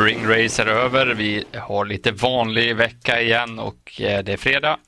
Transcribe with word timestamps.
Spring 0.00 0.26
Race 0.28 0.62
är 0.62 0.66
över. 0.66 1.06
Vi 1.06 1.44
har 1.54 1.84
lite 1.84 2.12
vanlig 2.12 2.76
vecka 2.76 3.20
igen 3.20 3.58
och 3.58 4.00
eh, 4.00 4.24
det 4.24 4.32
är 4.32 4.36
fredag. 4.36 4.78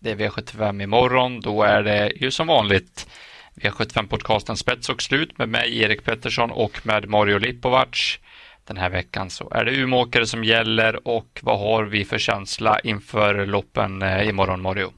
Det 0.00 0.10
är 0.10 0.16
V75 0.16 0.82
imorgon. 0.82 1.40
Då 1.40 1.62
är 1.62 1.82
det 1.82 2.12
ju 2.16 2.30
som 2.30 2.46
vanligt 2.46 3.06
V75-podcasten 3.54 4.54
Spets 4.54 4.88
och 4.88 5.02
slut 5.02 5.38
med 5.38 5.48
mig 5.48 5.82
Erik 5.82 6.04
Pettersson 6.04 6.50
och 6.50 6.86
med 6.86 7.08
Mario 7.08 7.38
Lipovac. 7.38 8.18
Den 8.66 8.76
här 8.76 8.90
veckan 8.90 9.30
så 9.30 9.50
är 9.50 9.64
det 9.64 9.76
Umeåkare 9.76 10.26
som 10.26 10.44
gäller 10.44 11.08
och 11.08 11.40
vad 11.42 11.58
har 11.58 11.84
vi 11.84 12.04
för 12.04 12.18
känsla 12.18 12.80
inför 12.80 13.46
loppen 13.46 14.02
eh, 14.02 14.28
imorgon 14.28 14.62
Mario? 14.62 14.92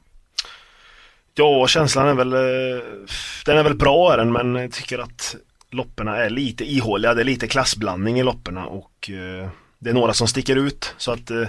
Ja, 1.34 1.66
känslan 1.66 2.08
är 2.08 2.14
väl, 2.14 2.32
eh, 2.32 2.84
den 3.46 3.58
är 3.58 3.62
väl 3.62 3.76
bra 3.76 4.12
är 4.12 4.16
den, 4.16 4.32
men 4.32 4.54
jag 4.54 4.72
tycker 4.72 4.98
att 4.98 5.36
loppen 5.70 6.08
är 6.08 6.30
lite 6.30 6.64
ihåliga. 6.64 7.14
Det 7.14 7.22
är 7.22 7.24
lite 7.24 7.46
klassblandning 7.46 8.18
i 8.18 8.22
loppen 8.22 8.56
och 8.56 9.10
eh, 9.10 9.48
det 9.78 9.90
är 9.90 9.94
några 9.94 10.14
som 10.14 10.28
sticker 10.28 10.56
ut. 10.56 10.94
Så 10.96 11.12
att, 11.12 11.30
eh, 11.30 11.48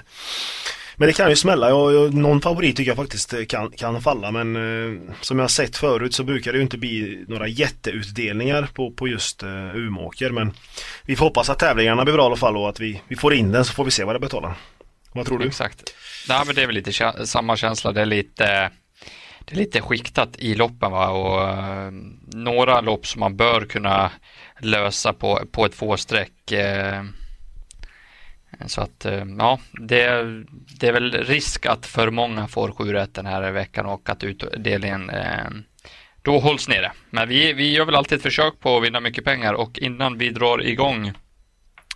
men 0.96 1.08
det 1.08 1.14
kan 1.14 1.30
ju 1.30 1.36
smälla. 1.36 1.70
Jag, 1.70 1.94
jag, 1.94 2.14
någon 2.14 2.42
favorit 2.42 2.76
tycker 2.76 2.90
jag 2.90 2.98
faktiskt 2.98 3.34
eh, 3.34 3.46
kan, 3.46 3.72
kan 3.72 4.02
falla 4.02 4.32
men 4.32 4.56
eh, 4.56 5.14
som 5.22 5.40
jag 5.40 5.52
sett 5.52 5.78
förut 5.78 6.14
så 6.14 6.24
brukar 6.24 6.52
det 6.52 6.58
ju 6.58 6.64
inte 6.64 6.78
bli 6.78 7.26
några 7.28 7.48
jätteutdelningar 7.48 8.70
på, 8.74 8.92
på 8.92 9.08
just 9.08 9.44
eh, 9.44 9.76
Umeåker. 9.76 10.30
Men 10.30 10.54
vi 11.06 11.16
får 11.16 11.26
hoppas 11.26 11.50
att 11.50 11.60
tävlingarna 11.60 12.04
blir 12.04 12.14
bra 12.14 12.24
i 12.24 12.26
alla 12.26 12.36
fall 12.36 12.58
och 12.58 12.70
att 12.70 12.80
vi, 12.80 13.02
vi 13.08 13.16
får 13.16 13.34
in 13.34 13.52
den 13.52 13.66
så 13.66 13.74
får 13.74 13.86
vi 13.86 13.92
se 13.92 14.04
vad 14.04 14.16
det 14.16 14.20
betalar. 14.20 14.56
Vad 15.14 15.26
tror 15.26 15.40
du? 15.40 15.48
Exakt. 15.48 15.84
Nej, 16.30 16.42
men 16.46 16.56
det 16.56 16.62
är 16.62 16.66
väl 16.66 16.76
lite 16.76 17.12
samma 17.26 17.56
känsla. 17.56 17.92
Det 17.92 18.02
är 18.02 18.06
lite 18.06 18.72
det 19.50 19.56
är 19.56 19.58
lite 19.58 19.82
skiktat 19.82 20.36
i 20.40 20.56
loppen 20.56 20.92
va? 20.92 21.10
och 21.10 21.58
uh, 21.58 21.92
några 22.28 22.82
lopp 22.82 23.08
som 23.08 23.20
man 23.20 23.36
bör 23.36 23.62
kunna 23.62 24.12
lösa 24.60 25.14
på, 25.14 25.42
på 25.52 25.66
ett 25.66 25.76
fåsträck. 25.76 26.52
Uh, 26.52 26.60
eh, 26.60 27.04
så 28.66 28.82
att 28.82 29.06
uh, 29.06 29.24
ja, 29.38 29.60
det, 29.72 30.26
det 30.80 30.88
är 30.88 30.94
väl 30.94 31.12
risk 31.12 31.66
att 31.66 31.86
för 31.86 32.12
många 32.12 32.48
får 32.48 32.72
sju 32.72 32.94
rätt 32.94 33.14
den 33.14 33.26
här 33.26 33.52
veckan 33.52 33.86
och 33.86 34.10
att 34.10 34.24
utdelningen 34.24 35.12
då 36.22 36.40
hålls 36.40 36.68
nere. 36.68 36.92
Men 37.10 37.30
vi, 37.30 37.54
vi 37.54 37.74
gör 37.74 37.86
väl 37.86 37.96
alltid 37.96 38.16
ett 38.16 38.24
försök 38.24 38.60
på 38.60 38.78
att 38.78 38.84
vinna 38.84 39.00
mycket 39.00 39.26
pengar 39.26 39.54
och 39.54 39.80
innan 39.80 40.18
vi 40.18 40.30
drar 40.30 40.66
igång 40.66 41.12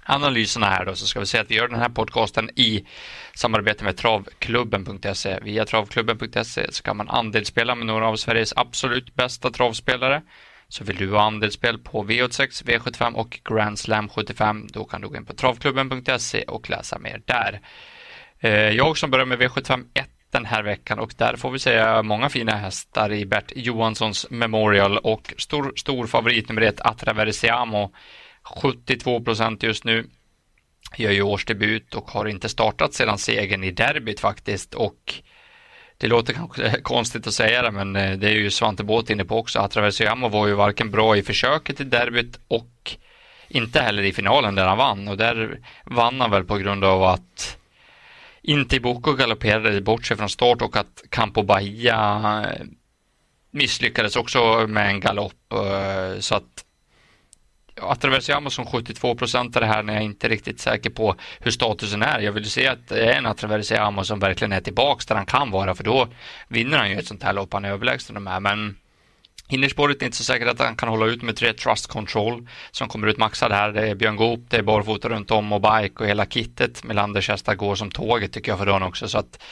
analyserna 0.06 0.66
här 0.66 0.86
då 0.86 0.96
så 0.96 1.06
ska 1.06 1.20
vi 1.20 1.26
säga 1.26 1.44
att 1.44 1.52
vi 1.52 1.56
gör 1.56 1.68
den 1.68 1.80
här 1.80 1.90
podcasten 1.90 2.50
i 2.56 2.86
samarbete 3.34 3.84
med 3.84 3.98
travklubben.se. 3.98 5.40
Via 5.42 5.66
travklubben.se 5.66 6.72
så 6.72 6.84
kan 6.84 6.98
man 6.98 7.10
andelsspela 7.10 7.76
med 7.76 7.88
några 7.88 8.08
av 8.08 8.16
Sveriges 8.16 8.54
absolut 8.56 9.16
bästa 9.16 9.52
travspelare. 9.52 10.22
Så 10.68 10.84
vill 10.84 10.96
du 10.96 11.12
ha 11.12 11.22
andelsspel 11.22 11.78
på 11.78 12.04
V86, 12.04 12.66
V75 12.66 13.14
och 13.14 13.40
Grand 13.50 13.80
Slam 13.80 14.10
75 14.10 14.68
då 14.68 14.86
kan 14.86 15.02
du 15.02 15.08
gå 15.08 15.16
in 15.16 15.26
på 15.26 15.34
travklubben.se 15.34 16.44
och 16.44 16.70
läsa 16.70 17.00
mer 17.00 17.22
där. 17.26 17.62
Eh, 18.40 18.52
jag 18.52 18.98
som 18.98 19.12
börjar 19.12 19.26
med 19.26 19.40
V75 19.40 19.86
1 19.94 20.10
den 20.32 20.46
här 20.46 20.64
veckan 20.64 21.00
och 21.00 21.14
där 21.18 21.36
får 21.36 21.52
vi 21.52 21.60
säga 21.60 22.04
många 22.04 22.30
fina 22.30 22.56
hästar 22.56 23.14
i 23.14 23.26
Bert 23.26 23.52
Johanssons 23.56 24.28
Memorial 24.30 24.98
och 24.98 25.34
stor, 25.38 25.74
stor 25.76 26.08
favorit 26.08 26.50
nummer 26.50 26.62
ett 26.62 26.82
Atraversiamo 26.82 27.92
72 28.44 29.22
procent 29.22 29.64
just 29.64 29.84
nu. 29.84 30.10
Gör 30.98 31.12
ju 31.12 31.22
årsdebut 31.22 31.96
och 31.96 32.12
har 32.12 32.26
inte 32.26 32.50
startat 32.50 32.94
sedan 32.94 33.18
segern 33.18 33.64
i 33.64 33.72
derbyt 33.72 34.20
faktiskt 34.20 34.74
och 34.74 35.14
det 35.98 36.08
låter 36.08 36.34
kanske 36.34 36.82
konstigt 36.82 37.28
att 37.28 37.34
säga 37.34 37.62
det 37.62 37.72
men 37.72 37.94
det 37.94 38.30
är 38.30 38.34
ju 38.34 38.52
Svante 38.52 38.84
Båth 38.84 39.12
inne 39.12 39.26
på 39.26 39.38
också. 39.38 39.60
Atraversiamo 39.60 40.30
var 40.30 40.48
ju 40.48 40.54
varken 40.54 40.92
bra 40.92 41.18
i 41.18 41.24
försöket 41.24 41.82
i 41.82 41.84
derbyt 41.84 42.40
och 42.48 42.96
inte 43.48 43.82
heller 43.82 44.04
i 44.04 44.14
finalen 44.14 44.56
där 44.56 44.68
han 44.68 44.78
vann 44.78 45.08
och 45.08 45.18
där 45.18 45.60
vann 45.86 46.22
han 46.22 46.32
väl 46.32 46.44
på 46.44 46.58
grund 46.58 46.84
av 46.84 47.04
att 47.04 47.58
inte 48.42 48.80
Boko 48.80 49.14
galopperade 49.14 49.82
bort 49.82 50.06
sig 50.06 50.18
från 50.18 50.30
start 50.30 50.62
och 50.62 50.78
att 50.78 51.04
Campo 51.10 51.44
Bahia 51.44 52.46
misslyckades 53.52 54.16
också 54.16 54.68
med 54.68 54.88
en 54.88 55.00
galopp 55.00 55.54
så 56.20 56.36
att 56.36 56.66
Atraversiamo 57.92 58.50
som 58.50 58.66
72 58.66 59.16
procent 59.16 59.56
av 59.56 59.62
det 59.62 59.68
här 59.68 59.84
när 59.84 59.94
jag 59.94 60.04
inte 60.04 60.28
är 60.28 60.30
riktigt 60.30 60.60
säker 60.60 60.90
på 60.90 61.16
hur 61.40 61.52
statusen 61.52 62.02
är. 62.02 62.20
Jag 62.20 62.32
vill 62.32 62.52
se 62.52 62.68
att 62.68 62.88
det 62.88 63.06
är 63.06 63.18
en 63.18 63.26
Atraversiamo 63.26 64.04
som 64.04 64.20
verkligen 64.20 64.52
är 64.52 64.62
tillbaks 64.62 65.06
där 65.06 65.16
han 65.16 65.26
kan 65.26 65.52
vara 65.52 65.76
för 65.76 65.84
då 65.84 66.08
vinner 66.48 66.78
han 66.78 66.90
ju 66.90 67.00
ett 67.00 67.08
sånt 67.08 67.24
här 67.24 67.34
lopp. 67.34 67.54
Han 67.54 67.66
är 67.66 67.70
överlägsen 67.70 68.14
de 68.14 68.28
här 68.28 68.40
men 68.40 68.76
innerspåret 69.50 70.02
är 70.02 70.06
inte 70.06 70.18
så 70.18 70.24
säkert 70.24 70.48
att 70.48 70.60
han 70.60 70.76
kan 70.76 70.90
hålla 70.90 71.06
ut 71.06 71.22
med 71.22 71.36
tre 71.36 71.54
Trust 71.54 71.88
Control 71.88 72.48
som 72.72 72.88
kommer 72.88 73.08
ut 73.08 73.18
maxad 73.18 73.52
här. 73.52 73.72
Det 73.72 73.90
är 73.90 73.96
Björn 73.96 74.16
Goop, 74.16 74.40
det 74.50 74.58
är 74.58 74.62
barfota 74.62 75.10
runt 75.10 75.32
om 75.32 75.54
och 75.54 75.62
bike 75.62 76.04
och 76.04 76.08
hela 76.08 76.26
kittet. 76.26 76.84
Melanders 76.84 77.30
hästar 77.30 77.56
går 77.56 77.76
som 77.76 77.92
tåget 77.92 78.34
tycker 78.34 78.52
jag 78.52 78.60
för 78.60 78.66
dagen 78.66 78.84
också 78.84 79.08
så 79.08 79.18
att 79.18 79.44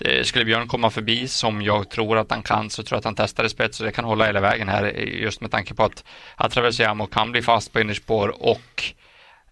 Eh, 0.00 0.22
skulle 0.22 0.44
Björn 0.44 0.68
komma 0.68 0.90
förbi 0.90 1.28
som 1.28 1.62
jag 1.62 1.88
tror 1.88 2.18
att 2.18 2.30
han 2.30 2.42
kan 2.42 2.70
så 2.70 2.82
tror 2.82 2.96
jag 2.96 2.98
att 2.98 3.04
han 3.04 3.14
testar 3.14 3.44
i 3.44 3.48
spets 3.48 3.80
och 3.80 3.86
det 3.86 3.92
kan 3.92 4.04
hålla 4.04 4.26
hela 4.26 4.40
vägen 4.40 4.68
här 4.68 4.92
eh, 4.94 5.22
just 5.22 5.40
med 5.40 5.50
tanke 5.50 5.74
på 5.74 5.84
att 5.84 6.04
Atravesiamo 6.36 7.06
kan 7.06 7.32
bli 7.32 7.42
fast 7.42 7.72
på 7.72 7.80
innerspår 7.80 8.42
och 8.42 8.94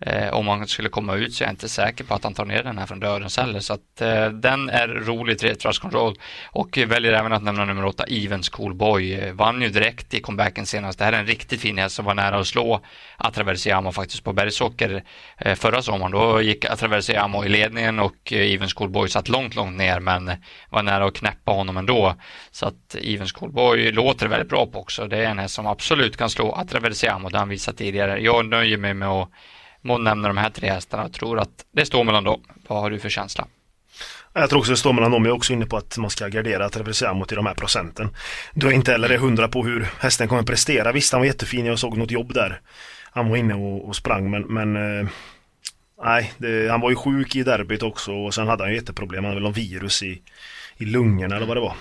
Eh, 0.07 0.35
om 0.35 0.49
han 0.49 0.67
skulle 0.67 0.89
komma 0.89 1.15
ut 1.15 1.35
så 1.35 1.45
är 1.45 1.47
jag 1.47 1.53
inte 1.53 1.69
säker 1.69 2.05
på 2.05 2.15
att 2.15 2.25
han 2.25 2.35
tar 2.35 2.45
ner 2.45 2.63
den 2.63 2.79
här 2.79 2.87
från 2.87 3.01
dödens 3.01 3.37
heller. 3.37 3.61
Så 3.61 3.75
att 3.75 4.01
eh, 4.01 4.29
den 4.29 4.71
är 4.71 4.89
rolig, 4.89 5.39
tre 5.39 5.55
control. 5.81 6.15
och 6.47 6.79
väljer 6.87 7.13
även 7.13 7.33
att 7.33 7.43
nämna 7.43 7.65
nummer 7.65 7.85
åtta, 7.85 8.05
Even 8.09 8.43
Schoolboy. 8.43 9.15
Eh, 9.15 9.33
vann 9.33 9.63
ju 9.63 9.69
direkt 9.69 10.15
i 10.15 10.21
comebacken 10.21 10.67
senast. 10.67 10.99
Det 10.99 11.05
här 11.05 11.13
är 11.13 11.19
en 11.19 11.27
riktigt 11.27 11.61
fin 11.61 11.79
häst 11.79 11.95
som 11.95 12.05
var 12.05 12.15
nära 12.15 12.39
att 12.39 12.47
slå 12.47 12.81
Atraversiamo 13.17 13.93
faktiskt 13.93 14.25
på 14.25 14.33
Bergsåker 14.33 15.05
eh, 15.39 15.55
förra 15.55 15.83
sommaren. 15.83 16.13
Då 16.13 16.43
gick 16.43 16.65
Atraversiamo 16.65 17.45
i 17.45 17.49
ledningen 17.49 18.01
och 18.01 18.33
eh, 18.33 18.55
Even 18.55 18.69
Schoolboy 18.69 19.09
satt 19.09 19.29
långt, 19.29 19.55
långt 19.55 19.77
ner 19.77 20.01
men 20.01 20.31
var 20.71 20.83
nära 20.83 21.05
att 21.05 21.15
knäppa 21.15 21.53
honom 21.53 21.77
ändå. 21.77 22.15
Så 22.51 22.67
att 22.67 22.95
eh, 22.95 23.15
Even 23.15 23.27
Schoolboy 23.27 23.93
låter 23.93 24.29
väldigt 24.29 24.49
bra 24.49 24.67
på 24.67 24.81
också. 24.81 25.07
Det 25.07 25.17
är 25.17 25.31
en 25.31 25.39
häst 25.39 25.55
som 25.55 25.67
absolut 25.67 26.17
kan 26.17 26.31
slå 26.31 26.53
Atraversiamo, 26.53 27.29
det 27.29 27.37
har 27.37 27.41
han 27.41 27.49
visat 27.49 27.77
tidigare. 27.77 28.21
Jag 28.21 28.47
nöjer 28.47 28.79
mig 28.79 28.95
med 28.95 29.09
att 29.09 29.29
må 29.83 29.99
nämner 29.99 30.29
de 30.29 30.37
här 30.37 30.51
tre 30.51 30.71
hästarna 30.71 31.05
och 31.05 31.13
tror 31.13 31.39
att 31.39 31.65
det 31.73 31.87
står 31.87 32.05
mellan 32.05 32.25
dem. 32.25 32.43
Vad 32.69 32.81
har 32.81 32.91
du 32.91 32.99
för 32.99 33.09
känsla? 33.09 33.47
Jag 34.33 34.51
tror 34.51 34.59
också 34.59 34.73
det 34.73 34.77
står 34.77 34.93
mellan 34.93 35.11
dem. 35.11 35.25
Jag 35.25 35.33
är 35.33 35.37
också 35.37 35.53
inne 35.53 35.67
på 35.67 35.77
att 35.77 35.99
man 35.99 36.11
ska 36.11 36.29
gardera 36.29 37.15
mot 37.15 37.33
i 37.33 37.35
de 37.35 37.47
här 37.47 37.55
procenten. 37.55 38.09
Du 38.55 38.67
är 38.67 38.73
inte 38.73 38.93
heller 38.93 39.19
hundra 39.19 39.49
på 39.49 39.65
hur 39.65 39.89
hästen 39.99 40.29
kommer 40.29 40.43
prestera. 40.43 40.93
Visst, 40.93 41.13
han 41.13 41.21
var 41.21 41.27
jättefin. 41.27 41.67
Jag 41.67 41.79
såg 41.79 41.97
något 41.97 42.11
jobb 42.11 42.35
där. 42.35 42.61
Han 43.11 43.29
var 43.29 43.37
inne 43.37 43.55
och, 43.55 43.89
och 43.89 43.97
sprang, 43.97 44.31
men, 44.31 44.43
men 44.43 44.77
eh, 44.77 45.09
nej, 46.05 46.33
det, 46.39 46.71
han 46.71 46.81
var 46.81 46.91
ju 46.91 46.97
sjuk 46.97 47.37
i 47.37 47.43
derbyt 47.43 47.83
också 47.83 48.13
och 48.13 48.35
sen 48.35 48.49
hade 48.49 48.63
han 48.63 48.71
ju 48.71 48.77
jätteproblem. 48.77 49.25
Han 49.25 49.31
hade 49.31 49.41
väl 49.41 49.43
någon 49.43 49.53
virus 49.53 50.03
i, 50.03 50.23
i 50.83 50.85
lungorna 50.85 51.37
eller 51.37 51.47
vad 51.47 51.57
det 51.57 51.61
var. 51.61 51.75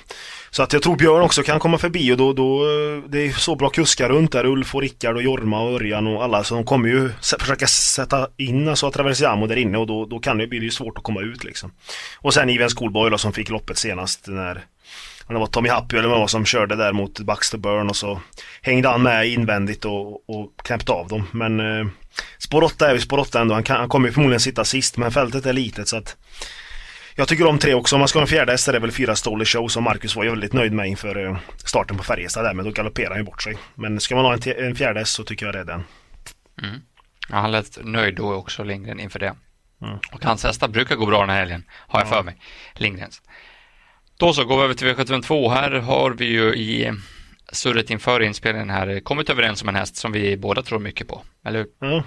Så 0.50 0.64
att 0.64 0.74
jag 0.74 0.82
tror 0.82 0.96
Björn 0.96 1.22
också 1.22 1.44
kan 1.44 1.60
komma 1.60 1.78
förbi 1.78 2.12
och 2.12 2.18
då, 2.18 2.34
då 2.34 2.66
det 3.08 3.20
är 3.28 3.32
så 3.32 3.56
bra 3.56 3.70
kuskar 3.70 4.10
runt 4.10 4.32
där. 4.32 4.46
Ulf 4.46 4.76
och 4.76 4.82
Rickard 4.82 5.16
och 5.16 5.24
Jorma 5.24 5.62
och 5.62 5.74
Örjan 5.74 6.08
och 6.08 6.24
alla. 6.24 6.44
Så 6.44 6.56
de 6.56 6.64
kommer 6.64 6.90
ju 6.90 7.10
försöka 7.40 7.68
sätta 7.68 8.28
in 8.38 8.68
alltså 8.68 8.92
Traversiamo 8.92 9.48
där 9.48 9.56
inne 9.56 9.78
och 9.78 9.88
då, 9.88 10.06
då 10.06 10.20
kan 10.20 10.38
det 10.38 10.48
bli 10.48 10.72
svårt 10.72 10.98
att 10.98 11.04
komma 11.04 11.22
ut 11.22 11.44
liksom. 11.44 11.72
Och 12.18 12.34
sen 12.34 12.50
Ivan 12.50 12.70
Schoolboy 12.70 13.10
då, 13.10 13.18
som 13.18 13.34
fick 13.34 13.50
loppet 13.50 13.78
senast 13.78 14.28
när 14.28 14.66
det 15.28 15.40
var 15.40 15.48
Tommy 15.48 15.70
Happy 15.70 15.98
eller 15.98 16.10
vad 16.10 16.30
som 16.30 16.46
körde 16.46 16.76
där 16.76 16.94
mot 16.94 17.20
Baxter 17.20 17.58
Burn 17.58 17.90
och 17.90 17.96
så 17.96 18.22
hängde 18.62 18.90
han 18.90 19.02
med 19.02 19.28
invändigt 19.28 19.86
och, 19.86 20.30
och 20.30 20.52
knäppte 20.64 20.92
av 20.92 21.08
dem. 21.08 21.28
Men 21.32 21.60
eh, 21.60 21.88
spår 22.40 22.64
8 22.64 22.90
är 22.90 22.94
ju 22.94 23.00
spår 23.00 23.18
8 23.18 23.42
ändå. 23.42 23.54
Han, 23.54 23.64
kan, 23.64 23.78
han 23.78 23.90
kommer 23.90 24.08
ju 24.08 24.14
förmodligen 24.14 24.40
sitta 24.40 24.66
sist 24.66 24.98
men 24.98 25.12
fältet 25.12 25.46
är 25.46 25.54
litet 25.54 25.88
så 25.88 25.98
att 25.98 26.18
jag 27.22 27.28
tycker 27.28 27.48
om 27.48 27.60
tre 27.60 27.74
också. 27.74 27.96
Om 27.96 28.00
man 28.00 28.08
ska 28.08 28.20
ha 28.20 28.22
en 28.22 28.28
fjärde 28.28 28.52
häst 28.52 28.68
är 28.68 28.74
det 28.74 28.80
väl 28.80 28.92
fyra 28.92 29.16
Stolly 29.16 29.46
Show 29.46 29.68
som 29.68 29.84
Marcus 29.84 30.16
var 30.16 30.24
ju 30.24 30.30
väldigt 30.30 30.54
nöjd 30.54 30.74
med 30.74 30.88
inför 30.88 31.26
eh, 31.26 31.38
starten 31.66 31.98
på 31.98 32.04
Färjestad 32.04 32.46
där 32.46 32.54
men 32.54 32.66
då 32.66 32.72
galopperar 32.72 33.10
han 33.10 33.18
ju 33.18 33.24
bort 33.24 33.42
sig. 33.42 33.58
Men 33.76 34.00
ska 34.00 34.16
man 34.16 34.26
ha 34.26 34.34
en, 34.34 34.66
en 34.66 34.76
fjärde 34.76 35.00
häst 35.00 35.14
så 35.14 35.24
tycker 35.24 35.46
jag 35.46 35.56
det 35.56 35.60
är 35.60 35.66
den. 35.66 35.84
Mm. 36.64 36.82
Ja, 37.30 37.36
han 37.36 37.52
lät 37.52 37.78
nöjd 37.84 38.16
då 38.16 38.34
också 38.34 38.64
Lindgren 38.64 39.00
inför 39.00 39.20
det. 39.20 39.36
Mm. 39.82 39.98
Och 40.12 40.26
hans 40.26 40.44
hästar 40.44 40.68
brukar 40.68 40.96
gå 40.96 41.06
bra 41.06 41.20
den 41.20 41.30
här 41.30 41.40
helgen, 41.40 41.64
har 41.70 42.00
jag 42.00 42.08
ja. 42.08 42.12
för 42.12 42.24
mig. 42.24 42.38
Lindgrens. 42.76 43.22
Då 44.18 44.34
så 44.34 44.46
går 44.46 44.58
vi 44.58 44.64
över 44.64 44.74
till 44.74 44.88
V752. 44.88 45.50
Här 45.50 45.72
har 45.72 46.12
vi 46.12 46.26
ju 46.26 46.54
i 46.56 46.94
surret 47.52 47.90
inför 47.90 48.22
inspelningen 48.22 48.70
här 48.70 48.88
eh, 48.88 49.00
kommit 49.00 49.30
överens 49.30 49.62
om 49.62 49.70
en 49.70 49.76
häst 49.76 49.96
som 49.96 50.12
vi 50.12 50.38
båda 50.38 50.62
tror 50.62 50.80
mycket 50.80 51.08
på, 51.08 51.22
eller 51.46 51.60
hur? 51.60 51.68
Ja, 51.80 52.04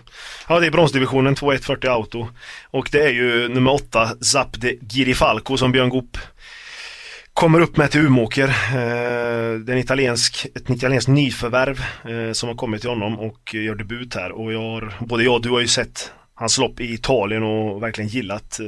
ja 0.48 0.60
det 0.60 0.66
är 0.66 0.70
bronsdivisionen 0.70 1.34
2140 1.34 1.90
Auto 1.90 2.28
och 2.70 2.88
det 2.92 3.00
är 3.00 3.10
ju 3.10 3.48
nummer 3.48 3.72
8 3.72 4.08
Zap 4.20 4.60
de 4.60 4.78
Girifalco 4.92 5.56
som 5.56 5.72
Björn 5.72 5.88
Goop 5.88 6.18
kommer 7.32 7.60
upp 7.60 7.76
med 7.76 7.90
till 7.90 8.00
Umåker. 8.00 8.48
Eh, 8.48 9.58
det 9.58 9.72
är 9.72 9.76
en 9.76 9.78
italiensk, 9.78 10.46
ett 10.54 10.70
italienskt 10.70 11.08
nyförvärv 11.08 11.84
eh, 12.04 12.32
som 12.32 12.48
har 12.48 12.56
kommit 12.56 12.80
till 12.80 12.90
honom 12.90 13.18
och 13.18 13.54
gör 13.54 13.74
debut 13.74 14.14
här 14.14 14.32
och 14.32 14.52
jag 14.52 14.60
har, 14.60 14.94
både 15.00 15.24
jag 15.24 15.34
och 15.34 15.42
du 15.42 15.50
har 15.50 15.60
ju 15.60 15.68
sett 15.68 16.12
hans 16.34 16.58
lopp 16.58 16.80
i 16.80 16.94
Italien 16.94 17.42
och 17.42 17.82
verkligen 17.82 18.08
gillat 18.08 18.60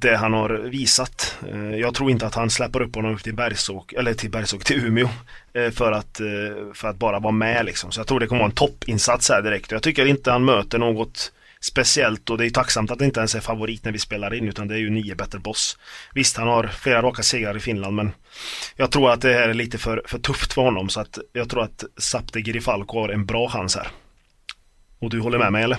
det 0.00 0.16
han 0.16 0.32
har 0.32 0.48
visat. 0.48 1.38
Eh, 1.48 1.76
jag 1.76 1.94
tror 1.94 2.10
inte 2.10 2.26
att 2.26 2.34
han 2.34 2.50
släpper 2.50 2.82
upp 2.82 2.94
honom 2.94 3.14
upp 3.14 3.22
till 3.22 3.34
Bergsåk, 3.34 3.92
eller 3.92 4.14
till 4.14 4.30
Bergsåk, 4.30 4.64
till 4.64 4.86
Umeå. 4.86 5.08
Eh, 5.52 5.70
för 5.70 5.92
att, 5.92 6.20
eh, 6.20 6.26
för 6.74 6.88
att 6.88 6.96
bara 6.96 7.18
vara 7.18 7.32
med 7.32 7.64
liksom. 7.64 7.92
Så 7.92 8.00
jag 8.00 8.06
tror 8.06 8.20
det 8.20 8.26
kommer 8.26 8.38
vara 8.38 8.50
en 8.50 8.54
toppinsats 8.54 9.28
här 9.28 9.42
direkt. 9.42 9.70
Jag 9.70 9.82
tycker 9.82 10.06
inte 10.06 10.30
han 10.30 10.44
möter 10.44 10.78
något 10.78 11.32
speciellt 11.60 12.30
och 12.30 12.38
det 12.38 12.46
är 12.46 12.50
tacksamt 12.50 12.90
att 12.90 12.98
det 12.98 13.04
inte 13.04 13.20
ens 13.20 13.34
är 13.34 13.40
favorit 13.40 13.84
när 13.84 13.92
vi 13.92 13.98
spelar 13.98 14.34
in 14.34 14.48
utan 14.48 14.68
det 14.68 14.74
är 14.74 14.78
ju 14.78 14.90
nio 14.90 15.14
bättre 15.14 15.38
Boss. 15.38 15.78
Visst, 16.14 16.36
han 16.36 16.48
har 16.48 16.66
flera 16.66 17.02
raka 17.02 17.22
segrar 17.22 17.56
i 17.56 17.60
Finland 17.60 17.96
men 17.96 18.12
jag 18.76 18.90
tror 18.90 19.10
att 19.10 19.20
det 19.20 19.34
här 19.34 19.48
är 19.48 19.54
lite 19.54 19.78
för, 19.78 20.02
för 20.06 20.18
tufft 20.18 20.52
för 20.52 20.62
honom 20.62 20.88
så 20.88 21.00
att 21.00 21.18
jag 21.32 21.48
tror 21.48 21.62
att 21.62 21.84
Sapte 21.96 22.42
Girifalko 22.42 23.00
har 23.00 23.08
en 23.08 23.26
bra 23.26 23.48
chans 23.48 23.76
här. 23.76 23.88
Och 24.98 25.10
du 25.10 25.20
håller 25.20 25.38
med 25.38 25.52
mig 25.52 25.64
eller? 25.64 25.78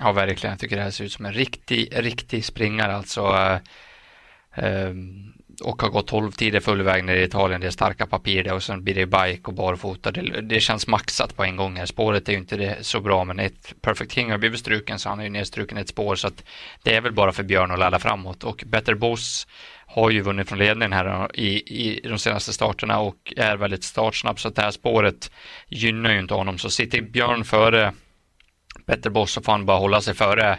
Ja, 0.00 0.12
verkligen. 0.12 0.52
Jag 0.52 0.60
tycker 0.60 0.76
det 0.76 0.82
här 0.82 0.90
ser 0.90 1.04
ut 1.04 1.12
som 1.12 1.26
en 1.26 1.32
riktig, 1.32 1.88
riktig 1.92 2.44
springare 2.44 2.94
alltså. 2.96 3.20
Eh, 3.20 4.64
eh, 4.64 4.94
och 5.62 5.82
har 5.82 5.88
gått 5.88 6.06
12 6.06 6.32
tider 6.32 6.60
full 6.60 6.82
väg 6.82 7.04
ner 7.04 7.16
i 7.16 7.24
Italien. 7.24 7.60
Det 7.60 7.66
är 7.66 7.70
starka 7.70 8.06
papper 8.06 8.42
där 8.42 8.54
och 8.54 8.62
sen 8.62 8.84
blir 8.84 8.94
det 8.94 9.06
bike 9.06 9.42
och 9.44 9.54
barfota. 9.54 10.10
Det, 10.10 10.40
det 10.40 10.60
känns 10.60 10.86
maxat 10.86 11.36
på 11.36 11.44
en 11.44 11.56
gång 11.56 11.76
här. 11.76 11.86
Spåret 11.86 12.28
är 12.28 12.32
ju 12.32 12.38
inte 12.38 12.56
det 12.56 12.76
så 12.80 13.00
bra 13.00 13.24
men 13.24 13.40
ett 13.40 13.74
Perfect 13.80 14.12
King 14.12 14.30
har 14.30 14.38
blivit 14.38 14.60
struken 14.60 14.98
så 14.98 15.08
han 15.08 15.20
är 15.20 15.24
ju 15.24 15.30
nedstruken 15.30 15.78
ett 15.78 15.88
spår 15.88 16.14
så 16.14 16.28
att 16.28 16.44
det 16.82 16.94
är 16.94 17.00
väl 17.00 17.12
bara 17.12 17.32
för 17.32 17.42
Björn 17.42 17.70
att 17.70 17.78
ladda 17.78 17.98
framåt 17.98 18.44
och 18.44 18.64
Better 18.66 18.94
Boss 18.94 19.46
har 19.86 20.10
ju 20.10 20.20
vunnit 20.20 20.48
från 20.48 20.58
ledningen 20.58 20.92
här 20.92 21.30
i, 21.34 21.48
i 21.56 22.08
de 22.08 22.18
senaste 22.18 22.52
starterna 22.52 22.98
och 22.98 23.32
är 23.36 23.56
väldigt 23.56 23.84
startsnabb 23.84 24.40
så 24.40 24.48
att 24.48 24.54
det 24.54 24.62
här 24.62 24.70
spåret 24.70 25.30
gynnar 25.68 26.12
ju 26.12 26.18
inte 26.18 26.34
honom 26.34 26.58
så 26.58 26.70
sitter 26.70 27.00
Björn 27.00 27.44
före 27.44 27.92
Better 28.86 29.10
Boss 29.10 29.32
så 29.32 29.42
får 29.42 29.52
han 29.52 29.66
bara 29.66 29.78
hålla 29.78 30.00
sig 30.00 30.14
före 30.14 30.58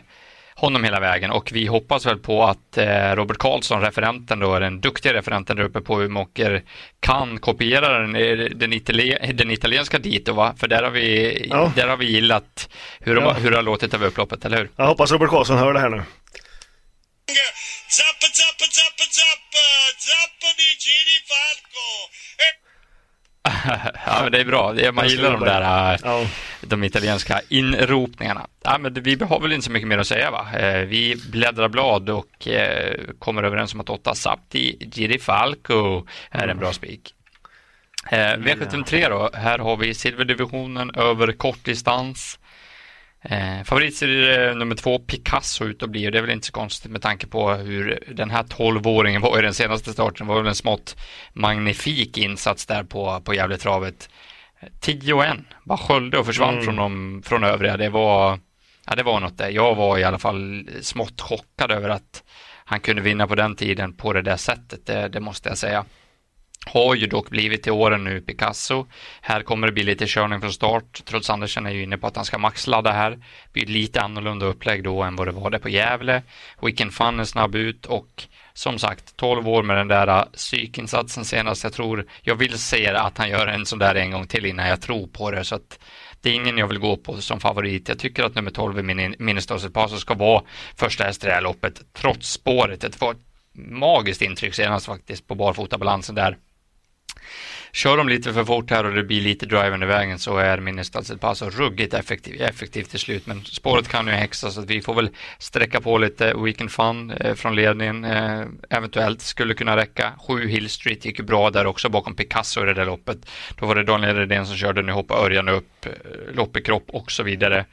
honom 0.55 0.83
hela 0.83 0.99
vägen 0.99 1.31
och 1.31 1.49
vi 1.53 1.65
hoppas 1.65 2.05
väl 2.05 2.19
på 2.19 2.43
att 2.43 2.77
eh, 2.77 3.15
Robert 3.15 3.37
Karlsson, 3.37 3.81
referenten 3.81 4.39
då, 4.39 4.59
den 4.59 4.81
duktiga 4.81 5.13
referenten 5.13 5.57
där 5.57 5.63
uppe 5.63 5.81
på 5.81 6.03
Umeåker 6.03 6.63
kan 6.99 7.39
kopiera 7.39 7.99
den, 7.99 8.15
eh, 8.15 8.49
den, 8.55 8.73
itali 8.73 9.17
den 9.33 9.51
italienska 9.51 9.99
dito 9.99 10.33
va? 10.33 10.55
För 10.57 10.67
där 10.67 10.83
har 10.83 10.91
vi, 10.91 11.47
ja. 11.49 11.71
där 11.75 11.87
har 11.87 11.97
vi 11.97 12.05
gillat 12.05 12.69
hur, 12.99 13.15
ja. 13.15 13.33
hur 13.33 13.51
det 13.51 13.57
har 13.57 13.63
låtit 13.63 13.93
över 13.93 14.07
upploppet, 14.07 14.45
eller 14.45 14.57
hur? 14.57 14.69
Jag 14.75 14.87
hoppas 14.87 15.11
Robert 15.11 15.29
Karlsson 15.29 15.57
hör 15.57 15.73
det 15.73 15.79
här 15.79 15.89
nu. 15.89 16.03
Zappa, 17.99 18.27
zappa, 18.41 18.65
zappa, 18.79 19.05
zappa, 19.19 19.65
zappa 20.09 20.47
di 20.57 20.69
Gini 20.83 21.17
Falco. 21.29 21.87
Ja, 24.05 24.19
men 24.23 24.31
det 24.31 24.39
är 24.39 24.45
bra. 24.45 24.75
Man 24.93 25.07
gillar 25.07 25.31
de 25.31 25.45
där 25.45 25.99
ja. 26.03 26.27
de 26.61 26.83
italienska 26.83 27.41
inropningarna. 27.49 28.47
Ja, 28.63 28.77
men 28.77 28.93
vi 28.93 29.17
har 29.29 29.39
väl 29.39 29.51
inte 29.51 29.65
så 29.65 29.71
mycket 29.71 29.87
mer 29.87 29.97
att 29.97 30.07
säga 30.07 30.31
va? 30.31 30.47
Eh, 30.59 30.79
vi 30.79 31.15
bläddrar 31.31 31.67
blad 31.67 32.09
och 32.09 32.47
eh, 32.47 32.95
kommer 33.19 33.43
överens 33.43 33.73
om 33.73 33.79
att 33.79 33.89
8 33.89 34.15
Sapti 34.15 34.89
Girifalco 34.91 36.07
är 36.29 36.47
en 36.47 36.57
bra 36.57 36.73
spik. 36.73 37.13
Eh, 38.09 38.17
V73 38.17 39.09
då, 39.09 39.29
här 39.33 39.59
har 39.59 39.77
vi 39.77 39.93
silverdivisionen 39.93 40.91
över 40.95 41.31
kortdistans. 41.31 42.39
Eh, 43.29 43.63
Favoritserie 43.63 44.53
nummer 44.53 44.75
två, 44.75 44.99
Picasso 44.99 45.65
ut 45.65 45.83
och 45.83 45.89
blir. 45.89 46.11
Det 46.11 46.17
är 46.17 46.21
väl 46.21 46.31
inte 46.31 46.47
så 46.47 46.53
konstigt 46.53 46.91
med 46.91 47.01
tanke 47.01 47.27
på 47.27 47.53
hur 47.53 48.03
den 48.15 48.29
här 48.29 48.43
tolvåringen 48.43 49.21
var 49.21 49.39
i 49.39 49.41
den 49.41 49.53
senaste 49.53 49.93
starten. 49.93 50.27
Det 50.27 50.33
var 50.33 50.41
väl 50.41 50.49
en 50.49 50.55
smått 50.55 50.97
magnifik 51.33 52.17
insats 52.17 52.65
där 52.65 52.83
på, 52.83 53.21
på 53.21 53.33
Gävletravet. 53.33 54.09
10 54.79 55.13
och 55.13 55.25
1, 55.25 55.37
bara 55.63 55.77
sköljde 55.77 56.17
och 56.17 56.25
försvann 56.25 56.53
mm. 56.53 56.65
från, 56.65 56.75
de, 56.75 57.21
från 57.25 57.43
övriga. 57.43 57.77
Det 57.77 57.89
var, 57.89 58.39
ja, 58.85 58.95
det 58.95 59.03
var 59.03 59.19
något 59.19 59.37
där. 59.37 59.49
Jag 59.49 59.75
var 59.75 59.97
i 59.97 60.03
alla 60.03 60.19
fall 60.19 60.69
smått 60.81 61.21
chockad 61.21 61.71
över 61.71 61.89
att 61.89 62.23
han 62.65 62.79
kunde 62.79 63.01
vinna 63.01 63.27
på 63.27 63.35
den 63.35 63.55
tiden 63.55 63.93
på 63.93 64.13
det 64.13 64.21
där 64.21 64.37
sättet. 64.37 64.85
Det, 64.85 65.07
det 65.07 65.19
måste 65.19 65.49
jag 65.49 65.57
säga. 65.57 65.85
Har 66.65 66.95
ju 66.95 67.07
dock 67.07 67.29
blivit 67.29 67.63
till 67.63 67.71
åren 67.71 68.03
nu 68.03 68.21
Picasso. 68.21 68.87
Här 69.21 69.41
kommer 69.41 69.67
det 69.67 69.73
bli 69.73 69.83
lite 69.83 70.05
körning 70.07 70.41
från 70.41 70.53
start. 70.53 71.01
Trots 71.05 71.29
Andersen 71.29 71.65
är 71.65 71.71
ju 71.71 71.83
inne 71.83 71.97
på 71.97 72.07
att 72.07 72.15
han 72.15 72.25
ska 72.25 72.37
maxladda 72.37 72.91
här. 72.91 73.11
Det 73.11 73.19
blir 73.53 73.65
lite 73.65 74.01
annorlunda 74.01 74.45
upplägg 74.45 74.83
då 74.83 75.03
än 75.03 75.15
vad 75.15 75.27
det 75.27 75.31
var 75.31 75.49
där 75.49 75.59
på 75.59 75.69
Gävle. 75.69 76.21
Weekend 76.61 76.93
Fun 76.93 77.19
är 77.19 77.23
snabb 77.23 77.55
ut 77.55 77.85
och 77.85 78.23
som 78.53 78.79
sagt 78.79 79.17
12 79.17 79.49
år 79.49 79.63
med 79.63 79.77
den 79.77 79.87
där 79.87 80.07
äh, 80.07 80.23
psykinsatsen 80.23 81.25
senast. 81.25 81.63
Jag 81.63 81.73
tror, 81.73 82.05
jag 82.21 82.35
vill 82.35 82.57
se 82.57 82.87
att 82.87 83.17
han 83.17 83.29
gör 83.29 83.47
en 83.47 83.65
sån 83.65 83.79
där 83.79 83.95
en 83.95 84.11
gång 84.11 84.27
till 84.27 84.45
innan 84.45 84.67
jag 84.67 84.81
tror 84.81 85.07
på 85.07 85.31
det. 85.31 85.43
Så 85.43 85.55
att 85.55 85.79
det 86.21 86.29
är 86.29 86.33
ingen 86.33 86.57
jag 86.57 86.67
vill 86.67 86.79
gå 86.79 86.97
på 86.97 87.21
som 87.21 87.39
favorit. 87.39 87.89
Jag 87.89 87.99
tycker 87.99 88.23
att 88.23 88.35
nummer 88.35 88.51
12 88.51 88.79
i 88.79 88.83
min 88.83 89.15
Minnesdagspasso 89.19 89.97
ska 89.97 90.13
vara 90.13 90.43
första 90.75 91.03
häst 91.03 91.23
i 91.23 91.27
det 91.27 91.33
här 91.33 91.41
loppet 91.41 91.81
trots 91.93 92.31
spåret. 92.31 92.81
Det 92.81 93.01
var 93.01 93.11
ett 93.11 93.19
magiskt 93.55 94.21
intryck 94.21 94.53
senast 94.53 94.85
faktiskt 94.85 95.27
på 95.27 95.35
barfotabalansen 95.35 96.15
där. 96.15 96.37
Kör 97.75 97.97
de 97.97 98.09
lite 98.09 98.33
för 98.33 98.45
fort 98.45 98.71
här 98.71 98.83
och 98.85 98.93
det 98.93 99.03
blir 99.03 99.21
lite 99.21 99.45
driven 99.45 99.83
i 99.83 99.85
vägen 99.85 100.19
så 100.19 100.37
är 100.37 100.57
Ministad 100.57 100.99
alltså 100.99 101.13
El 101.13 101.19
Paso 101.19 101.49
ruggigt 101.49 101.93
effektiv, 101.93 102.41
effektivt 102.41 102.89
till 102.89 102.99
slut. 102.99 103.27
Men 103.27 103.45
spåret 103.45 103.87
kan 103.87 104.07
ju 104.07 104.13
häxa 104.13 104.51
så 104.51 104.61
att 104.61 104.69
vi 104.69 104.81
får 104.81 104.93
väl 104.93 105.09
sträcka 105.39 105.81
på 105.81 105.97
lite 105.97 106.33
Weekend 106.33 106.71
Fun 106.71 107.11
eh, 107.11 107.35
från 107.35 107.55
ledningen. 107.55 108.05
Eh, 108.05 108.45
eventuellt 108.69 109.21
skulle 109.21 109.53
kunna 109.53 109.77
räcka. 109.77 110.13
7 110.27 110.47
Hill 110.47 110.69
Street 110.69 111.05
gick 111.05 111.19
ju 111.19 111.25
bra 111.25 111.49
där 111.49 111.65
också 111.65 111.89
bakom 111.89 112.15
Picasso 112.15 112.63
i 112.63 112.65
det 112.65 112.73
där 112.73 112.85
loppet. 112.85 113.17
Då 113.59 113.65
var 113.65 113.75
det 113.75 113.83
Daniel 113.83 114.15
Redén 114.15 114.45
som 114.45 114.55
körde, 114.55 114.81
nu 114.81 114.91
hoppar 114.91 115.25
Örjan 115.25 115.49
upp, 115.49 115.85
eh, 115.85 115.91
lopp 116.35 116.57
i 116.57 116.61
kropp 116.61 116.85
och 116.87 117.11
så 117.11 117.23
vidare. 117.23 117.65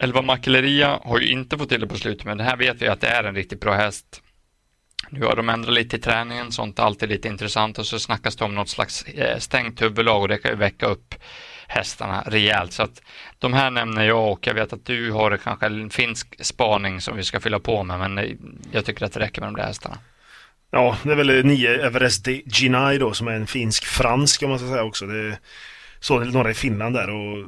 Elva 0.00 0.22
Makileria 0.22 1.00
har 1.04 1.18
ju 1.18 1.28
inte 1.28 1.58
fått 1.58 1.68
till 1.68 1.80
det 1.80 1.86
på 1.86 1.96
slutet 1.96 2.24
men 2.24 2.40
här 2.40 2.56
vet 2.56 2.82
vi 2.82 2.88
att 2.88 3.00
det 3.00 3.08
är 3.08 3.24
en 3.24 3.34
riktigt 3.34 3.60
bra 3.60 3.74
häst. 3.74 4.22
Nu 5.10 5.24
har 5.24 5.36
de 5.36 5.48
ändrat 5.48 5.74
lite 5.74 5.96
i 5.96 5.98
träningen, 5.98 6.52
sånt 6.52 6.78
är 6.78 6.82
alltid 6.82 7.08
lite 7.08 7.28
intressant 7.28 7.78
och 7.78 7.86
så 7.86 7.98
snackas 7.98 8.36
det 8.36 8.44
om 8.44 8.54
något 8.54 8.68
slags 8.68 9.02
eh, 9.02 9.38
stängt 9.38 9.82
huvudlag 9.82 10.22
och 10.22 10.28
det 10.28 10.38
kan 10.38 10.50
ju 10.50 10.56
väcka 10.56 10.86
upp 10.86 11.14
hästarna 11.66 12.22
rejält. 12.26 12.72
Så 12.72 12.82
att 12.82 13.02
de 13.38 13.52
här 13.52 13.70
nämner 13.70 14.04
jag 14.04 14.32
och 14.32 14.46
jag 14.46 14.54
vet 14.54 14.72
att 14.72 14.84
du 14.86 15.10
har 15.10 15.36
kanske 15.36 15.66
en 15.66 15.90
finsk 15.90 16.44
spaning 16.44 17.00
som 17.00 17.16
vi 17.16 17.22
ska 17.22 17.40
fylla 17.40 17.58
på 17.58 17.82
med 17.82 17.98
men 17.98 18.18
eh, 18.18 18.34
jag 18.72 18.84
tycker 18.84 19.04
att 19.04 19.12
det 19.12 19.20
räcker 19.20 19.40
med 19.40 19.48
de 19.48 19.56
där 19.56 19.66
hästarna. 19.66 19.98
Ja, 20.70 20.96
det 21.02 21.10
är 21.10 21.16
väl 21.16 21.46
nio 21.46 21.86
Everest 21.86 22.28
Ginai 22.46 22.98
då 22.98 23.12
som 23.12 23.28
är 23.28 23.32
en 23.32 23.46
finsk-fransk 23.46 24.42
om 24.42 24.50
man 24.50 24.58
ska 24.58 24.68
säga 24.68 24.84
också. 24.84 25.06
Det 25.06 25.38
såg 26.00 26.32
några 26.32 26.50
i 26.50 26.54
Finland 26.54 26.94
där 26.94 27.10
och 27.10 27.46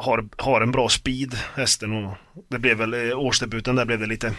har, 0.00 0.24
har 0.36 0.60
en 0.60 0.72
bra 0.72 0.88
speed 0.88 1.38
hästen 1.56 1.92
och 1.92 2.16
det 2.48 2.58
blev 2.58 2.76
väl 2.76 2.94
eh, 2.94 3.18
årsdebuten 3.18 3.76
där 3.76 3.84
blev 3.84 4.00
det 4.00 4.06
lite 4.06 4.34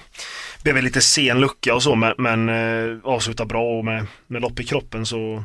blev 0.63 0.83
lite 0.83 1.01
sen 1.01 1.39
lucka 1.39 1.75
och 1.75 1.83
så 1.83 1.95
men, 1.95 2.13
men 2.17 2.49
eh, 2.49 2.97
avslutar 3.03 3.45
bra 3.45 3.77
och 3.77 3.85
med, 3.85 4.05
med 4.27 4.41
lopp 4.41 4.59
i 4.59 4.63
kroppen 4.63 5.05
så 5.05 5.43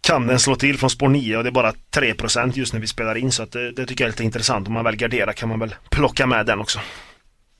kan 0.00 0.26
den 0.26 0.38
slå 0.38 0.56
till 0.56 0.78
från 0.78 0.90
spår 0.90 1.08
9 1.08 1.36
och 1.36 1.42
det 1.42 1.48
är 1.48 1.52
bara 1.52 1.72
3% 1.72 2.52
just 2.54 2.72
när 2.72 2.80
vi 2.80 2.86
spelar 2.86 3.14
in 3.16 3.32
så 3.32 3.42
att 3.42 3.52
det, 3.52 3.70
det 3.70 3.86
tycker 3.86 4.04
jag 4.04 4.08
är 4.08 4.12
lite 4.12 4.24
intressant. 4.24 4.68
Om 4.68 4.74
man 4.74 4.84
väl 4.84 4.96
garderar 4.96 5.32
kan 5.32 5.48
man 5.48 5.58
väl 5.58 5.74
plocka 5.90 6.26
med 6.26 6.46
den 6.46 6.60
också. 6.60 6.80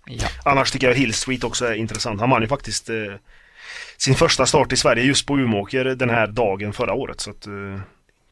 Ja. 0.06 0.28
Annars 0.44 0.70
tycker 0.70 0.88
jag 0.88 0.94
Hill 0.94 1.14
Street 1.14 1.44
också 1.44 1.66
är 1.66 1.74
intressant. 1.74 2.20
Han 2.20 2.30
vann 2.30 2.42
ju 2.42 2.48
faktiskt 2.48 2.90
eh, 2.90 3.14
sin 3.96 4.14
första 4.14 4.46
start 4.46 4.72
i 4.72 4.76
Sverige 4.76 5.04
just 5.04 5.26
på 5.26 5.38
Umeåker 5.38 5.84
den 5.84 6.10
här 6.10 6.26
dagen 6.26 6.72
förra 6.72 6.92
året 6.92 7.20
så 7.20 7.30
att 7.30 7.46
eh, 7.46 7.80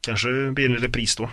kanske 0.01 0.51
blir 0.51 0.69
en 0.69 0.77
repris 0.77 1.15
då. 1.15 1.29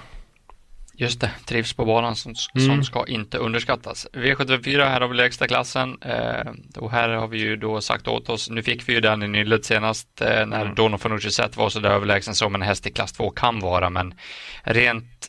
Just 0.94 1.20
det, 1.20 1.30
trivs 1.44 1.72
på 1.72 1.84
banan 1.84 2.16
som, 2.16 2.34
mm. 2.54 2.66
som 2.66 2.84
ska 2.84 3.06
inte 3.06 3.38
underskattas. 3.38 4.06
V74 4.12 4.88
här 4.88 5.00
har 5.00 5.08
vi 5.08 5.16
lägsta 5.16 5.46
klassen 5.46 5.98
eh, 6.02 6.52
och 6.76 6.90
här 6.90 7.08
har 7.08 7.28
vi 7.28 7.38
ju 7.38 7.56
då 7.56 7.80
sagt 7.80 8.08
åt 8.08 8.28
oss, 8.28 8.50
nu 8.50 8.62
fick 8.62 8.88
vi 8.88 8.92
ju 8.92 9.00
den 9.00 9.22
i 9.22 9.28
nyllet 9.28 9.64
senast 9.64 10.20
eh, 10.20 10.46
när 10.46 10.62
mm. 10.62 10.74
Dono 10.74 10.98
Fanucci 10.98 11.30
sett 11.30 11.56
var 11.56 11.68
så 11.68 11.80
där 11.80 11.90
överlägsen 11.90 12.34
som 12.34 12.54
en 12.54 12.62
häst 12.62 12.86
i 12.86 12.90
klass 12.90 13.12
2 13.12 13.30
kan 13.30 13.60
vara 13.60 13.90
men 13.90 14.14
rent 14.62 15.28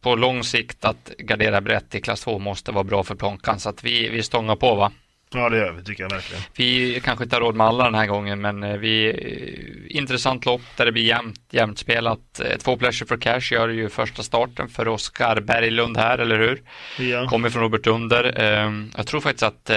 på 0.00 0.16
lång 0.16 0.44
sikt 0.44 0.84
att 0.84 1.10
gardera 1.18 1.60
brett 1.60 1.94
i 1.94 2.00
klass 2.00 2.20
2 2.20 2.38
måste 2.38 2.72
vara 2.72 2.84
bra 2.84 3.04
för 3.04 3.14
plånkan 3.14 3.60
så 3.60 3.68
att 3.68 3.84
vi, 3.84 4.08
vi 4.08 4.22
stångar 4.22 4.56
på 4.56 4.74
va? 4.74 4.92
Ja 5.36 5.48
det 5.48 5.56
gör 5.56 5.72
vi, 5.72 5.84
tycker 5.84 6.02
jag 6.02 6.10
verkligen. 6.10 6.42
Vi 6.56 7.00
kanske 7.04 7.24
inte 7.24 7.36
har 7.36 7.40
råd 7.40 7.54
med 7.54 7.66
alla 7.66 7.84
den 7.84 7.94
här 7.94 8.06
gången 8.06 8.40
men 8.40 8.62
eh, 8.62 8.76
vi 8.76 9.08
eh, 9.08 9.96
intressant 9.96 10.46
lopp 10.46 10.60
där 10.76 10.84
det 10.84 10.92
blir 10.92 11.04
jämnt, 11.04 11.40
jämnt 11.50 11.78
spelat. 11.78 12.40
Eh, 12.40 12.56
två 12.56 12.76
Pleasure 12.76 13.08
for 13.08 13.16
Cash 13.16 13.52
gör 13.52 13.68
ju 13.68 13.88
första 13.88 14.22
starten 14.22 14.68
för 14.68 14.88
Oskar 14.88 15.40
Berglund 15.40 15.96
här, 15.96 16.18
eller 16.18 16.38
hur? 16.38 16.62
Ja. 16.98 17.28
Kommer 17.28 17.50
från 17.50 17.62
Robert 17.62 17.86
Under. 17.86 18.40
Ehm, 18.40 18.90
jag 18.96 19.06
tror 19.06 19.20
faktiskt 19.20 19.42
att 19.42 19.70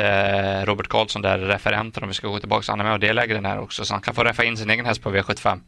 Robert 0.67 0.87
Karlsson 0.87 1.21
där, 1.21 1.39
referenten 1.39 2.03
om 2.03 2.09
vi 2.09 2.15
ska 2.15 2.27
gå 2.27 2.39
tillbaka, 2.39 2.71
han 2.71 2.79
är 2.79 2.83
med 2.83 2.93
och 2.93 2.99
deläger 2.99 3.35
den 3.35 3.45
här 3.45 3.59
också 3.59 3.85
så 3.85 3.93
han 3.93 4.01
kan 4.01 4.15
få 4.15 4.23
räffa 4.23 4.43
in 4.43 4.57
sin 4.57 4.69
egen 4.69 4.85
häst 4.85 5.03
på 5.03 5.11
V75. 5.11 5.59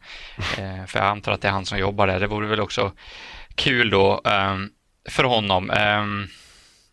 för 0.86 0.98
jag 0.98 1.08
antar 1.08 1.32
att 1.32 1.40
det 1.40 1.48
är 1.48 1.52
han 1.52 1.66
som 1.66 1.78
jobbar 1.78 2.06
där. 2.06 2.20
Det 2.20 2.26
vore 2.26 2.46
väl 2.46 2.60
också 2.60 2.92
kul 3.54 3.90
då 3.90 4.20
ehm, 4.24 4.68
för 5.10 5.24
honom. 5.24 5.70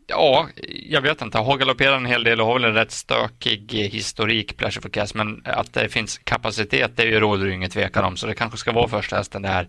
Ja, 0.10 0.50
jag 0.90 1.02
vet 1.02 1.22
inte. 1.22 1.38
Har 1.38 1.58
galopperat 1.58 1.98
en 1.98 2.06
hel 2.06 2.24
del 2.24 2.42
och 2.42 2.48
har 2.48 2.54
väl 2.54 2.64
en 2.64 2.74
rätt 2.74 2.92
stökig 2.92 3.74
historik, 3.92 4.58
Pleasure 4.58 4.82
for 4.82 4.90
Cast, 4.90 5.16
men 5.16 5.42
att 5.46 5.74
det 5.74 5.90
finns 5.90 6.18
kapacitet, 6.18 6.92
det 6.96 7.06
råder 7.06 7.20
råder 7.20 7.46
ju 7.46 7.54
ingen 7.54 7.70
tvekan 7.70 8.06
om, 8.06 8.18
så 8.18 8.28
det 8.28 8.34
kanske 8.34 8.58
ska 8.58 8.72
vara 8.72 8.88
första 8.88 9.16
hästen 9.16 9.42
där. 9.42 9.68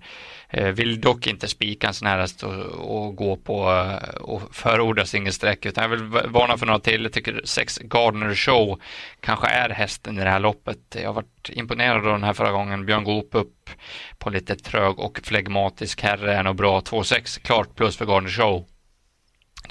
Eh, 0.49 0.67
vill 0.67 1.01
dock 1.01 1.27
inte 1.27 1.49
spika 1.49 1.87
en 1.87 1.95
sån 1.95 2.09
här 2.09 2.19
häst 2.19 2.43
och, 2.43 2.55
och 2.65 3.17
gå 3.17 3.37
på 3.37 3.71
eh, 3.71 4.15
och 4.21 4.55
förorda 4.55 5.07
singelsträck, 5.07 5.67
utan 5.67 5.83
jag 5.83 5.89
vill 5.89 6.05
varna 6.29 6.57
för 6.57 6.67
några 6.67 6.81
till. 6.81 7.03
Jag 7.03 7.13
tycker 7.13 7.41
sex 7.45 7.79
Gardner 7.79 8.35
Show 8.35 8.81
kanske 9.21 9.47
är 9.47 9.69
hästen 9.69 10.19
i 10.19 10.25
det 10.25 10.31
här 10.31 10.41
loppet. 10.41 10.79
Jag 10.95 11.07
har 11.07 11.15
varit 11.15 11.51
imponerad 11.53 11.97
av 12.07 12.13
den 12.13 12.25
här 12.25 12.33
förra 12.33 12.53
gången. 12.53 12.87
Björn 12.87 13.05
Goop 13.05 13.35
upp 13.35 13.71
på 14.19 14.31
lite 14.31 14.57
trög 14.57 14.99
och 14.99 15.21
flegmatisk 15.23 16.03
herre 16.03 16.35
är 16.35 16.43
nog 16.43 16.57
bra. 16.57 16.81
2-6 16.81 17.41
klart 17.43 17.77
plus 17.77 17.97
för 17.97 18.07
Gardner 18.07 18.31
Show 18.31 18.67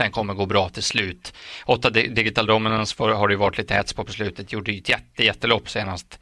den 0.03 0.11
kommer 0.11 0.33
gå 0.33 0.45
bra 0.45 0.69
till 0.69 0.83
slut. 0.83 1.33
8 1.65 1.89
Digital 1.89 2.45
Dominance 2.45 3.03
har 3.03 3.27
det 3.27 3.33
ju 3.33 3.37
varit 3.37 3.57
lite 3.57 3.73
hets 3.73 3.93
på 3.93 4.03
på 4.03 4.11
slutet, 4.11 4.51
gjorde 4.53 4.71
ju 4.71 4.79
ett 4.79 4.89
jätte, 4.89 5.23
jättelopp 5.23 5.69
senast 5.69 6.19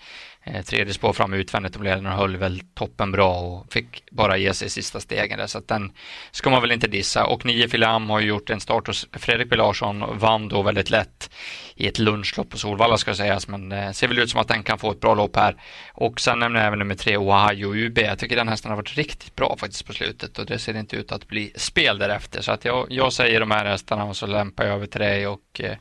Eh, 0.53 0.61
tredje 0.61 0.93
spår 0.93 1.13
fram 1.13 1.33
utvändigt 1.33 1.75
och 1.75 1.83
ledaren 1.83 2.05
höll 2.05 2.37
väl 2.37 2.61
toppen 2.73 3.11
bra 3.11 3.39
och 3.39 3.73
fick 3.73 4.03
bara 4.11 4.37
ge 4.37 4.53
sig 4.53 4.69
sista 4.69 4.99
stegen 4.99 5.37
där 5.37 5.47
så 5.47 5.57
att 5.57 5.67
den 5.67 5.91
ska 6.31 6.49
man 6.49 6.61
väl 6.61 6.71
inte 6.71 6.87
dissa. 6.87 7.25
Och 7.25 7.45
nio 7.45 7.67
Filam 7.67 8.09
har 8.09 8.19
ju 8.19 8.27
gjort 8.27 8.49
en 8.49 8.59
start 8.59 8.87
hos 8.87 9.07
Fredrik 9.11 9.49
B 9.49 9.55
Larsson 9.55 10.19
vann 10.19 10.47
då 10.47 10.61
väldigt 10.61 10.89
lätt 10.89 11.29
i 11.75 11.87
ett 11.87 11.99
lunchlopp 11.99 12.49
på 12.49 12.57
Solvalla 12.57 12.97
ska 12.97 13.15
sägas. 13.15 13.47
Men 13.47 13.69
det 13.69 13.83
eh, 13.83 13.91
ser 13.91 14.07
väl 14.07 14.19
ut 14.19 14.29
som 14.29 14.41
att 14.41 14.47
den 14.47 14.63
kan 14.63 14.77
få 14.77 14.91
ett 14.91 14.99
bra 14.99 15.15
lopp 15.15 15.35
här. 15.35 15.55
Och 15.93 16.19
sen 16.21 16.39
nämner 16.39 16.59
jag 16.59 16.67
även 16.67 16.79
nummer 16.79 16.95
tre 16.95 17.17
Ohio 17.17 17.75
UB 17.75 17.97
jag 17.97 18.19
tycker 18.19 18.35
den 18.35 18.47
hästen 18.47 18.71
har 18.71 18.75
varit 18.75 18.97
riktigt 18.97 19.35
bra 19.35 19.55
faktiskt 19.59 19.85
på 19.85 19.93
slutet 19.93 20.39
och 20.39 20.45
det 20.45 20.59
ser 20.59 20.77
inte 20.77 20.95
ut 20.95 21.11
att 21.11 21.27
bli 21.27 21.51
spel 21.55 21.97
därefter. 21.97 22.41
Så 22.41 22.51
att 22.51 22.65
jag, 22.65 22.87
jag 22.89 23.13
säger 23.13 23.39
de 23.39 23.51
här 23.51 23.65
hästarna 23.65 24.03
och 24.03 24.17
så 24.17 24.25
lämpar 24.25 24.65
jag 24.65 24.75
över 24.75 24.85
till 24.85 25.01
dig 25.01 25.27
och 25.27 25.61
eh, 25.61 25.77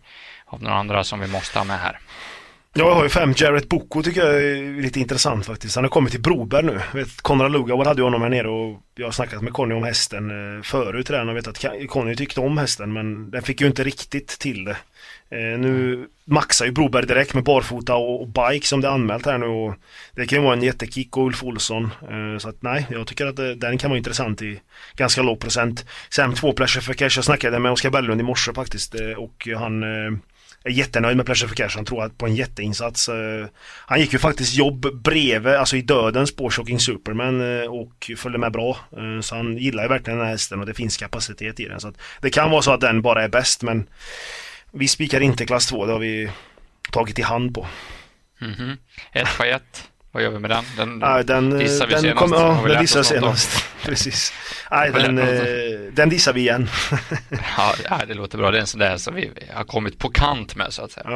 av 0.46 0.62
några 0.62 0.76
andra 0.76 1.04
som 1.04 1.20
vi 1.20 1.26
måste 1.26 1.58
ha 1.58 1.64
med 1.64 1.78
här. 1.78 1.98
Jag 2.78 2.94
har 2.94 3.02
ju 3.02 3.08
fem. 3.08 3.34
Jarrett 3.34 3.68
Boko 3.68 4.02
tycker 4.02 4.20
jag 4.20 4.34
är 4.34 4.82
lite 4.82 5.00
intressant 5.00 5.46
faktiskt. 5.46 5.74
Han 5.74 5.84
har 5.84 5.88
kommit 5.88 6.12
till 6.12 6.22
Broberg 6.22 6.64
nu. 6.64 6.80
Vet, 6.94 7.20
Konrad 7.20 7.52
Lugauer 7.52 7.84
hade 7.84 8.00
ju 8.00 8.04
honom 8.04 8.22
här 8.22 8.28
nere 8.28 8.48
och 8.48 8.80
jag 8.94 9.06
har 9.06 9.12
snackat 9.12 9.42
med 9.42 9.52
Conny 9.52 9.74
om 9.74 9.82
hästen 9.82 10.30
eh, 10.56 10.62
förut 10.62 11.10
redan 11.10 11.28
och 11.28 11.36
vet 11.36 11.48
att 11.48 11.64
Conny 11.88 12.16
tyckte 12.16 12.40
om 12.40 12.58
hästen 12.58 12.92
men 12.92 13.30
den 13.30 13.42
fick 13.42 13.60
ju 13.60 13.66
inte 13.66 13.84
riktigt 13.84 14.28
till 14.28 14.64
det. 14.64 14.76
Eh, 15.30 15.58
nu 15.58 16.06
maxar 16.24 16.66
ju 16.66 16.72
Broberg 16.72 17.06
direkt 17.06 17.34
med 17.34 17.44
barfota 17.44 17.94
och, 17.94 18.28
bike 18.28 18.66
som 18.66 18.80
det 18.80 18.88
är 18.88 18.92
anmält 18.92 19.26
här 19.26 19.38
nu 19.38 19.46
och 19.46 19.74
det 20.14 20.26
kan 20.26 20.38
ju 20.38 20.44
vara 20.44 20.54
en 20.54 20.62
jättekick 20.62 21.16
och 21.16 21.26
Ulf 21.26 21.44
Olsson. 21.44 21.84
Eh, 21.84 22.38
så 22.38 22.48
att 22.48 22.62
nej, 22.62 22.86
jag 22.90 23.06
tycker 23.06 23.26
att 23.26 23.60
den 23.60 23.78
kan 23.78 23.90
vara 23.90 23.98
intressant 23.98 24.42
i 24.42 24.60
ganska 24.96 25.22
låg 25.22 25.40
procent. 25.40 25.84
Sen 26.10 26.34
två 26.34 26.52
Pleasure 26.52 26.82
för 26.82 26.94
Cash, 26.94 27.16
jag 27.16 27.24
snackade 27.24 27.58
med 27.58 27.72
Oskar 27.72 27.90
Bellund 27.90 28.20
i 28.20 28.24
morse 28.24 28.52
faktiskt 28.52 28.94
och 29.16 29.48
han 29.56 29.82
är 30.66 30.70
jättenöjd 30.70 31.16
med 31.16 31.26
Pleasure 31.26 31.48
for 31.48 31.56
Cash. 31.56 31.70
Han 31.74 31.84
tror 31.84 32.08
på 32.08 32.26
en 32.26 32.34
jätteinsats. 32.34 33.08
Eh, 33.08 33.46
han 33.86 34.00
gick 34.00 34.12
ju 34.12 34.18
faktiskt 34.18 34.54
jobb 34.54 35.02
bredvid, 35.02 35.54
alltså 35.54 35.76
i 35.76 35.82
dödens 35.82 36.36
på 36.36 36.50
Shocking 36.50 36.80
Superman 36.80 37.60
eh, 37.60 37.66
och 37.66 38.10
följde 38.16 38.38
med 38.38 38.52
bra. 38.52 38.76
Eh, 38.96 39.20
så 39.20 39.36
han 39.36 39.58
gillar 39.58 39.82
ju 39.82 39.88
verkligen 39.88 40.18
den 40.18 40.26
här 40.26 40.32
hästen 40.32 40.60
och 40.60 40.66
det 40.66 40.74
finns 40.74 40.96
kapacitet 40.96 41.60
i 41.60 41.64
den. 41.64 41.80
Så 41.80 41.92
det 42.20 42.30
kan 42.30 42.50
vara 42.50 42.62
så 42.62 42.72
att 42.72 42.80
den 42.80 43.02
bara 43.02 43.22
är 43.22 43.28
bäst 43.28 43.62
men 43.62 43.88
vi 44.72 44.88
spikar 44.88 45.20
inte 45.20 45.46
klass 45.46 45.66
2, 45.66 45.86
det 45.86 45.92
har 45.92 45.98
vi 45.98 46.30
tagit 46.92 47.18
i 47.18 47.22
hand 47.22 47.54
på. 47.54 47.66
Mm 48.40 48.54
-hmm. 48.54 48.76
1 49.12 49.28
på 49.36 49.44
1. 49.44 49.62
Vad 50.16 50.22
gör 50.22 50.30
vi 50.30 50.38
med 50.38 50.50
den? 50.50 50.64
Den, 50.76 51.00
ja, 51.00 51.22
den 51.22 51.58
dissar 51.58 51.86
vi 51.86 51.92
den 51.92 52.02
senast. 52.02 52.18
Kom, 52.18 52.32
ja, 52.32 52.68
den 52.68 52.80
dissar 52.80 53.02
senast. 53.02 53.64
Precis. 53.84 54.32
Nej, 54.70 54.92
den, 54.92 55.18
eh, 55.18 55.92
den 55.92 56.08
dissar 56.08 56.32
vi 56.32 56.40
igen. 56.40 56.68
ja, 57.88 58.00
det 58.08 58.14
låter 58.14 58.38
bra. 58.38 58.50
Det 58.50 58.58
är 58.58 58.60
en 58.60 58.66
sån 58.66 58.80
där 58.80 58.96
som 58.96 59.14
vi 59.14 59.30
har 59.54 59.64
kommit 59.64 59.98
på 59.98 60.08
kant 60.08 60.56
med 60.56 60.72
så 60.72 60.82
att 60.82 60.90
säga. 60.90 61.06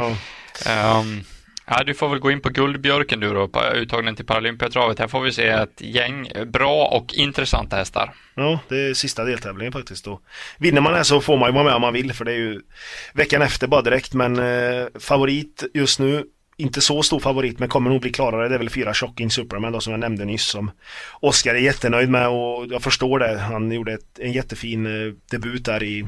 Ja. 0.65 1.01
Um, 1.01 1.25
ja, 1.67 1.85
du 1.85 1.95
får 1.95 2.09
väl 2.09 2.19
gå 2.19 2.31
in 2.31 2.41
på 2.41 2.49
Guldbjörken 2.49 3.21
du 3.21 3.35
då, 3.35 3.49
på 3.49 3.65
uttagningen 3.75 4.17
till 4.17 4.27
Paralympiatravet. 4.27 4.99
Här 4.99 5.09
får 5.09 5.21
vi 5.21 5.33
se 5.33 5.49
ett 5.49 5.81
gäng 5.81 6.33
bra 6.47 6.87
och 6.87 7.15
intressanta 7.15 7.77
hästar. 7.77 8.15
Ja, 8.35 8.61
det 8.69 8.91
är 8.91 8.95
sista 8.95 9.25
deltävlingen 9.25 9.73
faktiskt. 9.73 10.05
Då. 10.05 10.21
Vinner 10.59 10.81
man 10.81 10.95
här 10.95 11.03
så 11.03 11.21
får 11.21 11.37
man 11.37 11.49
ju 11.49 11.55
vara 11.55 11.65
med 11.65 11.75
om 11.75 11.83
man 11.83 11.93
vill, 11.93 12.13
för 12.13 12.25
det 12.25 12.33
är 12.33 12.39
ju 12.39 12.61
veckan 13.13 13.43
efter 13.43 13.67
bara 13.67 13.83
direkt. 13.83 14.15
Men 14.15 14.39
eh, 14.39 14.87
favorit 14.99 15.65
just 15.75 16.01
nu 16.01 16.25
inte 16.61 16.81
så 16.81 17.03
stor 17.03 17.21
favorit 17.21 17.59
men 17.59 17.69
kommer 17.69 17.91
nog 17.91 18.01
bli 18.01 18.13
klarare. 18.13 18.49
Det 18.49 18.55
är 18.55 18.59
väl 18.59 18.71
fyra 18.71 18.95
Shocking 18.95 19.31
Superman 19.31 19.73
då 19.73 19.81
som 19.81 19.91
jag 19.91 20.01
nämnde 20.01 20.25
nyss 20.25 20.47
som 20.47 20.71
Oskar 21.21 21.55
är 21.55 21.59
jättenöjd 21.59 22.11
med 22.11 22.29
och 22.29 22.67
jag 22.71 22.83
förstår 22.83 23.19
det. 23.19 23.39
Han 23.39 23.73
gjorde 23.73 23.93
ett, 23.93 24.19
en 24.19 24.33
jättefin 24.33 24.87
eh, 24.87 25.13
debut 25.31 25.65
där 25.65 25.83
i 25.83 26.07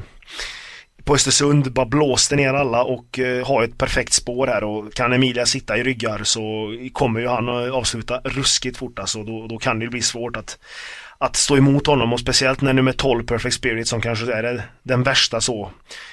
på 1.03 1.13
Östersund, 1.13 1.73
bara 1.73 1.85
blåste 1.85 2.35
ner 2.35 2.53
alla 2.53 2.83
och 2.83 3.19
eh, 3.19 3.47
har 3.47 3.63
ett 3.63 3.77
perfekt 3.77 4.13
spår 4.13 4.47
här 4.47 4.63
och 4.63 4.93
kan 4.93 5.13
Emilia 5.13 5.45
sitta 5.45 5.77
i 5.77 5.83
ryggar 5.83 6.23
så 6.23 6.75
kommer 6.93 7.19
ju 7.19 7.27
han 7.27 7.47
eh, 7.47 7.73
avsluta 7.73 8.21
ruskigt 8.23 8.77
fort 8.77 8.99
alltså. 8.99 9.23
Då, 9.23 9.47
då 9.47 9.57
kan 9.57 9.79
det 9.79 9.87
bli 9.87 10.01
svårt 10.01 10.35
att 10.35 10.59
att 11.23 11.35
stå 11.35 11.57
emot 11.57 11.87
honom 11.87 12.13
och 12.13 12.19
speciellt 12.19 12.61
när 12.61 12.73
nummer 12.73 12.91
12 12.91 13.25
Perfect 13.25 13.55
Spirit 13.55 13.87
som 13.87 14.01
kanske 14.01 14.33
är 14.33 14.61
den 14.83 15.03
värsta 15.03 15.41
så 15.41 15.71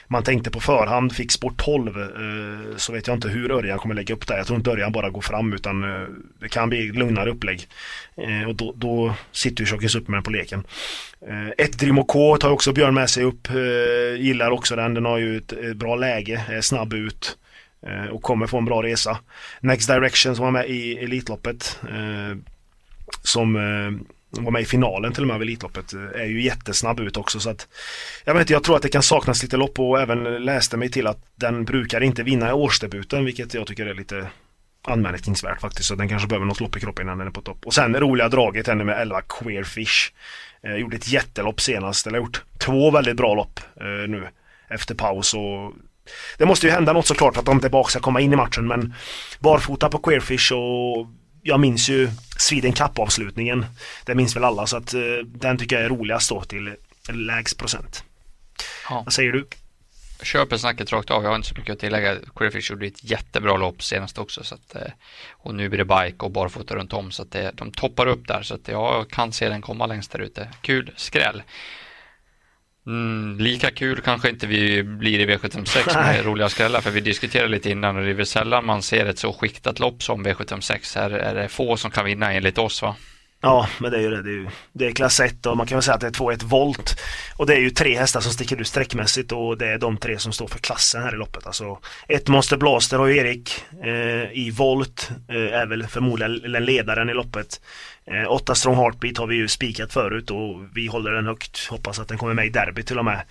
man 0.08 0.22
tänkte 0.22 0.50
på 0.50 0.60
förhand 0.60 1.12
fick 1.12 1.32
spår 1.32 1.52
12 1.56 2.00
eh, 2.00 2.76
så 2.76 2.92
vet 2.92 3.06
jag 3.06 3.16
inte 3.16 3.28
hur 3.28 3.50
Örjan 3.50 3.78
kommer 3.78 3.94
lägga 3.94 4.14
upp 4.14 4.26
det. 4.26 4.36
Jag 4.36 4.46
tror 4.46 4.58
inte 4.58 4.70
Örjan 4.70 4.92
bara 4.92 5.10
går 5.10 5.20
fram 5.20 5.52
utan 5.52 5.84
eh, 5.84 6.08
det 6.40 6.48
kan 6.48 6.68
bli 6.68 6.92
lugnare 6.92 7.30
upplägg. 7.30 7.68
Eh, 8.16 8.48
och 8.48 8.54
då, 8.54 8.72
då 8.76 9.14
sitter 9.32 9.62
ju 9.62 9.66
Tjockis 9.66 9.94
upp 9.94 10.08
med 10.08 10.24
på 10.24 10.30
leken. 10.30 10.64
Eh, 11.28 11.48
ett 11.64 11.78
Dream 11.78 12.04
K 12.04 12.36
tar 12.36 12.50
också 12.50 12.72
Björn 12.72 12.94
med 12.94 13.10
sig 13.10 13.24
upp. 13.24 13.48
Eh, 13.50 14.20
gillar 14.20 14.50
också 14.50 14.76
den. 14.76 14.94
Den 14.94 15.04
har 15.04 15.18
ju 15.18 15.36
ett 15.36 15.76
bra 15.76 15.96
läge, 15.96 16.44
är 16.48 16.60
snabb 16.60 16.92
ut 16.92 17.38
eh, 17.86 18.10
och 18.10 18.22
kommer 18.22 18.46
få 18.46 18.58
en 18.58 18.64
bra 18.64 18.82
resa. 18.82 19.18
Next 19.60 19.88
Direction 19.88 20.36
som 20.36 20.44
var 20.44 20.52
med 20.52 20.68
i 20.68 20.98
Elitloppet 20.98 21.80
som 23.22 23.56
Mm. 24.32 24.44
var 24.44 24.52
med 24.52 24.62
i 24.62 24.64
finalen 24.64 25.12
till 25.12 25.22
och 25.22 25.26
med 25.26 25.34
av 25.34 25.42
Elitloppet, 25.42 25.92
eh, 25.92 26.00
är 26.00 26.24
ju 26.24 26.42
jättesnabb 26.42 27.00
ut 27.00 27.16
också 27.16 27.40
så 27.40 27.50
att 27.50 27.68
Jag 28.24 28.34
vet 28.34 28.40
inte, 28.40 28.52
jag 28.52 28.64
tror 28.64 28.76
att 28.76 28.82
det 28.82 28.88
kan 28.88 29.02
saknas 29.02 29.42
lite 29.42 29.56
lopp 29.56 29.78
och 29.78 30.00
även 30.00 30.44
läste 30.44 30.76
mig 30.76 30.90
till 30.90 31.06
att 31.06 31.18
den 31.34 31.64
brukar 31.64 32.00
inte 32.00 32.22
vinna 32.22 32.48
i 32.48 32.52
årsdebuten 32.52 33.24
vilket 33.24 33.54
jag 33.54 33.66
tycker 33.66 33.86
är 33.86 33.94
lite 33.94 34.26
anmärkningsvärt 34.82 35.60
faktiskt 35.60 35.88
så 35.88 35.94
den 35.94 36.08
kanske 36.08 36.28
behöver 36.28 36.46
något 36.46 36.60
lopp 36.60 36.76
i 36.76 36.80
kroppen 36.80 37.06
innan 37.06 37.18
den 37.18 37.26
är 37.26 37.32
på 37.32 37.40
topp. 37.40 37.66
Och 37.66 37.74
sen 37.74 37.96
roliga 37.96 38.28
draget 38.28 38.66
henne 38.66 38.84
med 38.84 39.00
11 39.00 39.20
Queerfish. 39.20 40.12
Eh, 40.62 40.76
gjorde 40.76 40.96
ett 40.96 41.08
jättelopp 41.08 41.60
senast, 41.60 42.06
eller 42.06 42.18
gjort 42.18 42.42
två 42.58 42.90
väldigt 42.90 43.16
bra 43.16 43.34
lopp 43.34 43.60
eh, 43.80 44.08
nu 44.08 44.28
efter 44.68 44.94
paus 44.94 45.34
och 45.34 45.72
det 46.38 46.46
måste 46.46 46.66
ju 46.66 46.72
hända 46.72 46.92
något 46.92 47.06
såklart 47.06 47.36
att 47.36 47.44
de 47.44 47.60
tillbaka 47.60 47.90
ska 47.90 48.00
komma 48.00 48.20
in 48.20 48.32
i 48.32 48.36
matchen 48.36 48.68
men 48.68 48.94
barfota 49.38 49.88
på 49.88 49.98
Queerfish 49.98 50.52
och 50.52 51.06
jag 51.42 51.60
minns 51.60 51.88
ju 51.88 52.10
Sweden 52.38 52.72
Cup-avslutningen. 52.72 53.66
Det 54.04 54.14
minns 54.14 54.36
väl 54.36 54.44
alla 54.44 54.66
så 54.66 54.76
att 54.76 54.94
uh, 54.94 55.18
den 55.24 55.58
tycker 55.58 55.76
jag 55.76 55.84
är 55.84 55.88
roligast 55.88 56.28
då 56.28 56.42
till 56.42 56.74
lägst 57.12 57.58
procent. 57.58 58.04
Ja. 58.88 59.02
Vad 59.04 59.12
säger 59.12 59.32
du? 59.32 59.46
Köper 60.22 60.56
snacket 60.56 60.92
rakt 60.92 61.10
av. 61.10 61.22
Jag 61.22 61.30
har 61.30 61.36
inte 61.36 61.48
så 61.48 61.54
mycket 61.54 61.72
att 61.72 61.78
tillägga. 61.78 62.16
Queerfish 62.36 62.70
gjorde 62.70 62.86
ett 62.86 63.04
jättebra 63.04 63.56
lopp 63.56 63.82
senast 63.82 64.18
också. 64.18 64.44
Så 64.44 64.54
att, 64.54 64.74
eh, 64.74 64.92
och 65.30 65.54
nu 65.54 65.68
blir 65.68 65.78
det 65.78 65.84
bike 65.84 66.24
och 66.24 66.30
barfota 66.30 66.74
runt 66.74 66.92
om. 66.92 67.10
Så 67.10 67.22
att 67.22 67.30
det, 67.30 67.52
de 67.54 67.72
toppar 67.72 68.06
upp 68.06 68.28
där. 68.28 68.42
Så 68.42 68.54
att 68.54 68.68
jag 68.68 69.10
kan 69.10 69.32
se 69.32 69.48
den 69.48 69.62
komma 69.62 69.86
längst 69.86 70.12
där 70.12 70.18
ute. 70.18 70.48
Kul 70.60 70.92
skräll. 70.96 71.42
Mm, 72.90 73.38
lika 73.38 73.70
kul 73.70 74.00
kanske 74.00 74.28
inte 74.30 74.46
vi 74.46 74.82
blir 74.82 75.18
i 75.18 75.26
V756 75.26 75.94
med 76.12 76.24
roliga 76.24 76.48
skrällar 76.48 76.80
för 76.80 76.90
vi 76.90 77.00
diskuterade 77.00 77.48
lite 77.48 77.70
innan 77.70 77.96
och 77.96 78.02
det 78.02 78.10
är 78.10 78.14
väl 78.14 78.26
sällan 78.26 78.66
man 78.66 78.82
ser 78.82 79.06
ett 79.06 79.18
så 79.18 79.32
skiktat 79.32 79.80
lopp 79.80 80.02
som 80.02 80.26
V756. 80.26 80.98
Här 80.98 81.10
är 81.10 81.34
det 81.34 81.48
få 81.48 81.76
som 81.76 81.90
kan 81.90 82.04
vinna 82.04 82.32
enligt 82.32 82.58
oss 82.58 82.82
va? 82.82 82.96
Ja, 83.42 83.68
men 83.78 83.90
det 83.90 83.96
är 83.96 84.00
ju 84.00 84.10
det. 84.10 84.22
Det 84.22 84.30
är, 84.30 84.32
ju, 84.32 84.48
det 84.72 84.86
är 84.86 84.92
klass 84.92 85.20
1 85.20 85.46
och 85.46 85.56
man 85.56 85.66
kan 85.66 85.76
väl 85.76 85.82
säga 85.82 85.94
att 85.94 86.00
det 86.00 86.06
är 86.06 86.10
2-1 86.10 86.44
volt. 86.44 87.00
Och 87.36 87.46
det 87.46 87.54
är 87.54 87.58
ju 87.58 87.70
tre 87.70 87.98
hästar 87.98 88.20
som 88.20 88.32
sticker 88.32 88.60
ut 88.60 88.66
sträckmässigt 88.66 89.32
och 89.32 89.58
det 89.58 89.66
är 89.66 89.78
de 89.78 89.96
tre 89.96 90.18
som 90.18 90.32
står 90.32 90.46
för 90.46 90.58
klassen 90.58 91.02
här 91.02 91.14
i 91.14 91.16
loppet. 91.16 91.46
Alltså 91.46 91.78
ett 92.08 92.28
Monster 92.28 92.56
Blaster 92.56 92.98
har 92.98 93.06
ju 93.06 93.16
Erik 93.16 93.64
eh, 93.84 94.38
i 94.38 94.52
volt 94.56 95.10
eh, 95.28 95.60
är 95.60 95.66
väl 95.66 95.86
förmodligen 95.86 96.64
ledaren 96.64 97.10
i 97.10 97.14
loppet. 97.14 97.60
Eh, 98.06 98.30
åtta 98.30 98.54
Strong 98.54 98.76
Heartbeat 98.76 99.18
har 99.18 99.26
vi 99.26 99.36
ju 99.36 99.48
spikat 99.48 99.92
förut 99.92 100.30
och 100.30 100.60
vi 100.74 100.86
håller 100.86 101.10
den 101.10 101.26
högt. 101.26 101.66
Hoppas 101.66 101.98
att 101.98 102.08
den 102.08 102.18
kommer 102.18 102.34
med 102.34 102.46
i 102.46 102.50
derby 102.50 102.82
till 102.82 102.98
och 102.98 103.04
med. 103.04 103.22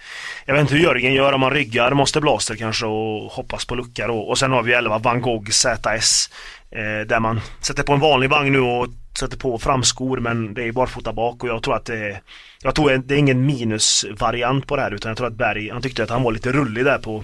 Jag 0.46 0.54
vet 0.54 0.62
inte 0.62 0.76
hur 0.76 0.84
Jörgen 0.84 1.14
gör 1.14 1.34
om 1.34 1.42
han 1.42 1.54
ryggar 1.54 1.92
Monster 1.92 2.22
Blaster 2.22 2.56
kanske 2.56 2.86
och 2.86 3.32
hoppas 3.32 3.66
på 3.66 3.76
lucka 3.76 4.08
då. 4.08 4.20
Och 4.20 4.38
sen 4.38 4.52
har 4.52 4.64
vi 4.64 4.74
11 4.74 4.98
Van 4.98 5.22
Gogh 5.22 5.50
ZS. 5.50 6.30
Eh, 6.72 7.08
där 7.08 7.20
man 7.20 7.42
sätter 7.62 7.84
på 7.84 7.94
en 7.94 8.00
vanlig 8.00 8.30
vagn 8.30 8.54
nu 8.54 8.60
och 8.60 8.88
sätter 9.20 9.38
på 9.38 9.60
framskor 9.60 10.20
men 10.20 10.54
det 10.54 10.64
är 10.64 10.72
barfota 10.72 11.14
bak 11.14 11.44
och 11.44 11.50
jag 11.50 11.64
tror 11.64 11.76
att 11.76 11.86
det 11.86 11.98
är 11.98 12.22
Jag 12.62 12.76
tror 12.76 12.94
att 12.94 13.08
det 13.08 13.16
är 13.16 13.20
ingen 13.20 13.46
minusvariant 13.46 14.68
på 14.68 14.76
det 14.76 14.82
här 14.82 14.94
utan 14.94 15.10
jag 15.10 15.18
tror 15.18 15.28
att 15.28 15.34
Berg, 15.34 15.70
han 15.70 15.82
tyckte 15.82 16.04
att 16.04 16.10
han 16.10 16.24
var 16.24 16.32
lite 16.32 16.52
rullig 16.52 16.86
där 16.86 16.98
på 16.98 17.24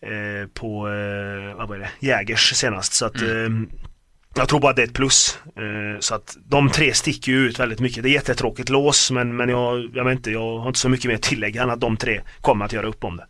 eh, 0.00 0.48
På, 0.54 0.88
eh, 0.88 1.56
vad 1.56 1.68
var 1.68 1.78
det, 1.78 1.88
Jägers 2.00 2.54
senast 2.54 2.92
så 2.92 3.06
att 3.06 3.20
mm. 3.20 3.62
eh, 3.62 3.86
jag 4.36 4.48
tror 4.48 4.60
bara 4.60 4.72
det 4.72 4.82
är 4.82 4.86
ett 4.86 4.92
plus. 4.92 5.38
Eh, 5.56 6.00
så 6.00 6.14
att 6.14 6.36
de 6.44 6.70
tre 6.70 6.94
sticker 6.94 7.32
ju 7.32 7.38
ut 7.48 7.60
väldigt 7.60 7.80
mycket. 7.80 8.02
Det 8.02 8.08
är 8.08 8.12
jättetråkigt 8.12 8.68
lås 8.68 9.10
men, 9.10 9.36
men 9.36 9.48
jag, 9.48 9.90
jag 9.94 10.04
vet 10.04 10.16
inte, 10.16 10.30
jag 10.30 10.58
har 10.58 10.68
inte 10.68 10.78
så 10.78 10.88
mycket 10.88 11.10
mer 11.10 11.16
tillägg 11.16 11.56
än 11.56 11.70
att 11.70 11.80
de 11.80 11.96
tre 11.96 12.20
kommer 12.40 12.64
att 12.64 12.72
göra 12.72 12.86
upp 12.86 13.04
om 13.04 13.16
det. 13.16 13.26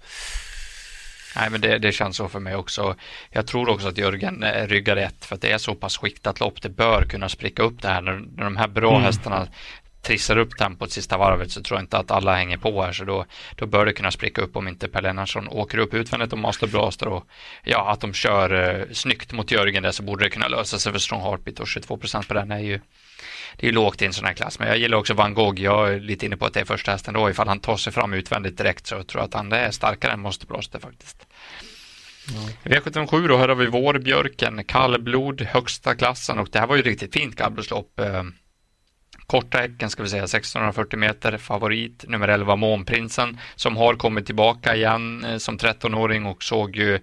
Nej, 1.37 1.51
men 1.51 1.61
det, 1.61 1.79
det, 1.79 1.93
känns 1.93 2.17
så 2.17 2.29
för 2.29 2.41
mig 2.41 2.57
också. 2.57 2.95
Jag 3.31 3.47
tror 3.47 3.69
också 3.69 3.89
att 3.89 3.99
Jörgen 3.99 4.43
eh, 4.43 4.67
ryggar 4.67 4.97
rätt 4.97 5.25
för 5.25 5.35
att 5.35 5.43
det 5.43 5.53
är 5.53 5.59
så 5.59 5.75
pass 5.75 5.99
skiktat 5.99 6.41
lopp. 6.41 6.63
Det 6.63 6.69
bör 6.69 7.03
kunna 7.03 7.29
spricka 7.29 7.63
upp 7.63 7.83
det 7.83 7.89
här 7.89 8.01
när, 8.01 8.13
när 8.37 8.45
de 8.45 8.57
här 8.57 8.69
bra 8.69 8.91
mm. 8.91 9.03
hästarna 9.03 9.47
trissar 10.07 10.39
upp 10.39 10.57
tempot 10.59 10.93
sista 10.93 11.17
varvet 11.17 11.51
så 11.51 11.63
tror 11.63 11.79
jag 11.79 11.85
inte 11.85 11.99
att 11.99 12.11
alla 12.11 12.37
hänger 12.37 12.57
på 12.57 12.83
här 12.83 12.93
så 12.93 13.05
då, 13.05 13.25
då 13.57 13.67
bör 13.67 13.87
det 13.87 13.93
kunna 13.93 14.11
spricka 14.11 14.43
upp 14.43 14.57
om 14.57 14.69
inte 14.69 14.89
Per 14.89 15.03
Lennartsson 15.03 15.49
åker 15.49 15.79
upp 15.79 15.95
utvändigt 15.95 16.33
och 16.33 16.39
Master 16.39 16.67
Blaster 16.67 17.09
och 17.09 17.27
ja, 17.65 17.91
att 17.91 18.01
de 18.01 18.13
kör 18.13 18.79
eh, 18.81 18.87
snyggt 18.93 19.33
mot 19.33 19.51
Jörgen 19.51 19.83
där 19.83 19.93
så 19.93 20.03
borde 20.03 20.25
det 20.25 20.31
kunna 20.31 20.49
lösa 20.49 20.79
sig 20.79 20.93
för 20.93 20.99
Strong 20.99 21.23
Heartbeat 21.23 21.61
och 21.61 21.67
22% 21.67 22.29
på 22.29 22.35
den 22.35 22.51
är 22.51 22.59
ju 22.59 22.81
det 23.57 23.69
är 23.69 23.73
lågt 23.73 24.03
i 24.03 24.07
en 24.07 24.13
sån 24.13 24.25
här 24.25 24.33
klass. 24.33 24.59
Men 24.59 24.69
jag 24.69 24.79
gillar 24.79 24.99
också 24.99 25.15
Van 25.15 25.35
Gogh. 25.35 25.61
Jag 25.61 25.95
är 25.95 26.01
lite 26.01 26.27
inne 26.27 26.37
på 26.37 26.47
att 26.47 26.55
det 26.55 26.61
är 26.61 26.65
första 26.65 26.93
hästen 26.93 27.15
då. 27.15 27.31
Ifall 27.31 27.49
han 27.49 27.61
tar 27.61 27.77
sig 27.77 27.93
fram 27.93 28.13
utvändigt 28.13 28.59
direkt 28.59 28.87
så 28.87 29.03
tror 29.03 29.21
jag 29.21 29.29
att 29.29 29.35
han 29.35 29.53
är 29.53 29.71
starkare 29.71 30.13
än 30.13 30.21
Måste 30.21 30.47
Blåste 30.47 30.81
faktiskt. 30.81 31.26
Ja. 32.35 32.71
V77 32.71 33.29
då, 33.29 33.37
här 33.37 33.49
har 33.49 33.55
vi 33.55 33.67
Vårbjörken, 33.67 34.65
kallblod, 34.65 35.41
högsta 35.41 35.95
klassen 35.95 36.39
och 36.39 36.49
det 36.53 36.59
här 36.59 36.67
var 36.67 36.77
ju 36.77 36.83
riktigt 36.83 37.15
fint 37.15 37.37
kallblodslopp. 37.37 38.01
Eh, 38.01 38.23
korta 39.27 39.59
häcken 39.59 39.91
ska 39.91 40.03
vi 40.03 40.09
säga 40.09 40.25
1640 40.25 40.99
meter, 40.99 41.39
favorit 41.39 42.05
nummer 42.09 42.29
11 42.29 42.57
Månprinsen 42.57 43.39
som 43.55 43.77
har 43.77 43.95
kommit 43.95 44.27
tillbaka 44.27 44.77
igen 44.77 45.25
eh, 45.25 45.37
som 45.37 45.59
13-åring 45.59 46.27
och 46.27 46.43
såg 46.43 46.77
ju 46.77 46.99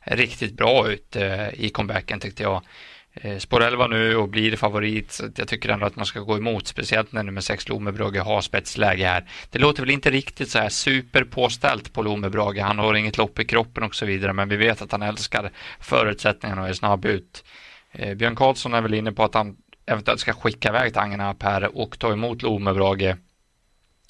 riktigt 0.00 0.56
bra 0.56 0.88
ut 0.90 1.16
eh, 1.16 1.48
i 1.54 1.68
comebacken 1.68 2.20
tyckte 2.20 2.42
jag. 2.42 2.62
Eh, 3.20 3.38
spår 3.38 3.62
11 3.62 3.86
nu 3.86 4.16
och 4.16 4.28
blir 4.28 4.56
favorit, 4.56 5.12
så 5.12 5.24
jag 5.36 5.48
tycker 5.48 5.68
ändå 5.68 5.86
att 5.86 5.96
man 5.96 6.06
ska 6.06 6.20
gå 6.20 6.36
emot, 6.36 6.66
speciellt 6.66 7.12
när 7.12 7.22
nummer 7.22 7.40
6 7.40 7.68
Lomebrage 7.68 8.16
har 8.16 8.40
spetsläge 8.40 9.06
här. 9.06 9.24
Det 9.50 9.58
låter 9.58 9.82
väl 9.82 9.90
inte 9.90 10.10
riktigt 10.10 10.50
så 10.50 10.58
här 10.58 10.68
superpåställt 10.68 11.92
på 11.92 12.02
Lomebrage, 12.02 12.58
han 12.58 12.78
har 12.78 12.94
inget 12.94 13.18
lopp 13.18 13.38
i 13.38 13.44
kroppen 13.44 13.82
och 13.82 13.94
så 13.94 14.06
vidare, 14.06 14.32
men 14.32 14.48
vi 14.48 14.56
vet 14.56 14.82
att 14.82 14.92
han 14.92 15.02
älskar 15.02 15.50
förutsättningarna 15.80 16.62
och 16.62 16.68
är 16.68 16.72
snabb 16.72 17.04
ut. 17.04 17.44
Eh, 17.92 18.14
Björn 18.14 18.36
Karlsson 18.36 18.74
är 18.74 18.80
väl 18.80 18.94
inne 18.94 19.12
på 19.12 19.24
att 19.24 19.34
han 19.34 19.56
eventuellt 19.86 20.20
ska 20.20 20.32
skicka 20.32 20.68
iväg 20.68 20.94
Tangenap 20.94 21.42
här 21.42 21.78
och 21.78 21.98
ta 21.98 22.12
emot 22.12 22.42
Lomebrage 22.42 23.14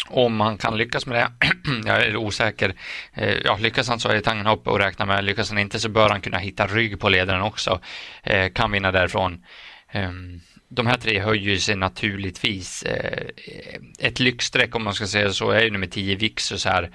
om 0.06 0.40
han 0.40 0.58
kan 0.58 0.76
lyckas 0.76 1.06
med 1.06 1.16
det, 1.16 1.48
jag 1.86 2.02
är 2.02 2.16
osäker. 2.16 2.74
Eh, 3.14 3.34
ja, 3.44 3.56
lyckas 3.60 3.88
han 3.88 4.00
så 4.00 4.08
är 4.08 4.20
Tangenhop 4.20 4.68
och 4.68 4.78
räkna 4.78 5.06
med. 5.06 5.24
Lyckas 5.24 5.50
han 5.50 5.58
inte 5.58 5.80
så 5.80 5.88
bör 5.88 6.08
han 6.08 6.20
kunna 6.20 6.38
hitta 6.38 6.66
rygg 6.66 7.00
på 7.00 7.08
ledaren 7.08 7.42
också. 7.42 7.80
Eh, 8.22 8.52
kan 8.52 8.72
vinna 8.72 8.92
därifrån. 8.92 9.44
Ehm, 9.92 10.40
de 10.68 10.86
här 10.86 10.96
tre 10.96 11.20
höjer 11.20 11.56
sig 11.56 11.76
naturligtvis. 11.76 12.82
Eh, 12.82 13.28
ett 13.98 14.20
lyxstreck 14.20 14.74
om 14.74 14.84
man 14.84 14.94
ska 14.94 15.06
säga 15.06 15.32
så 15.32 15.50
är 15.50 15.62
ju 15.62 15.70
nummer 15.70 15.86
10 15.86 16.16
Vixus 16.16 16.64
här. 16.64 16.90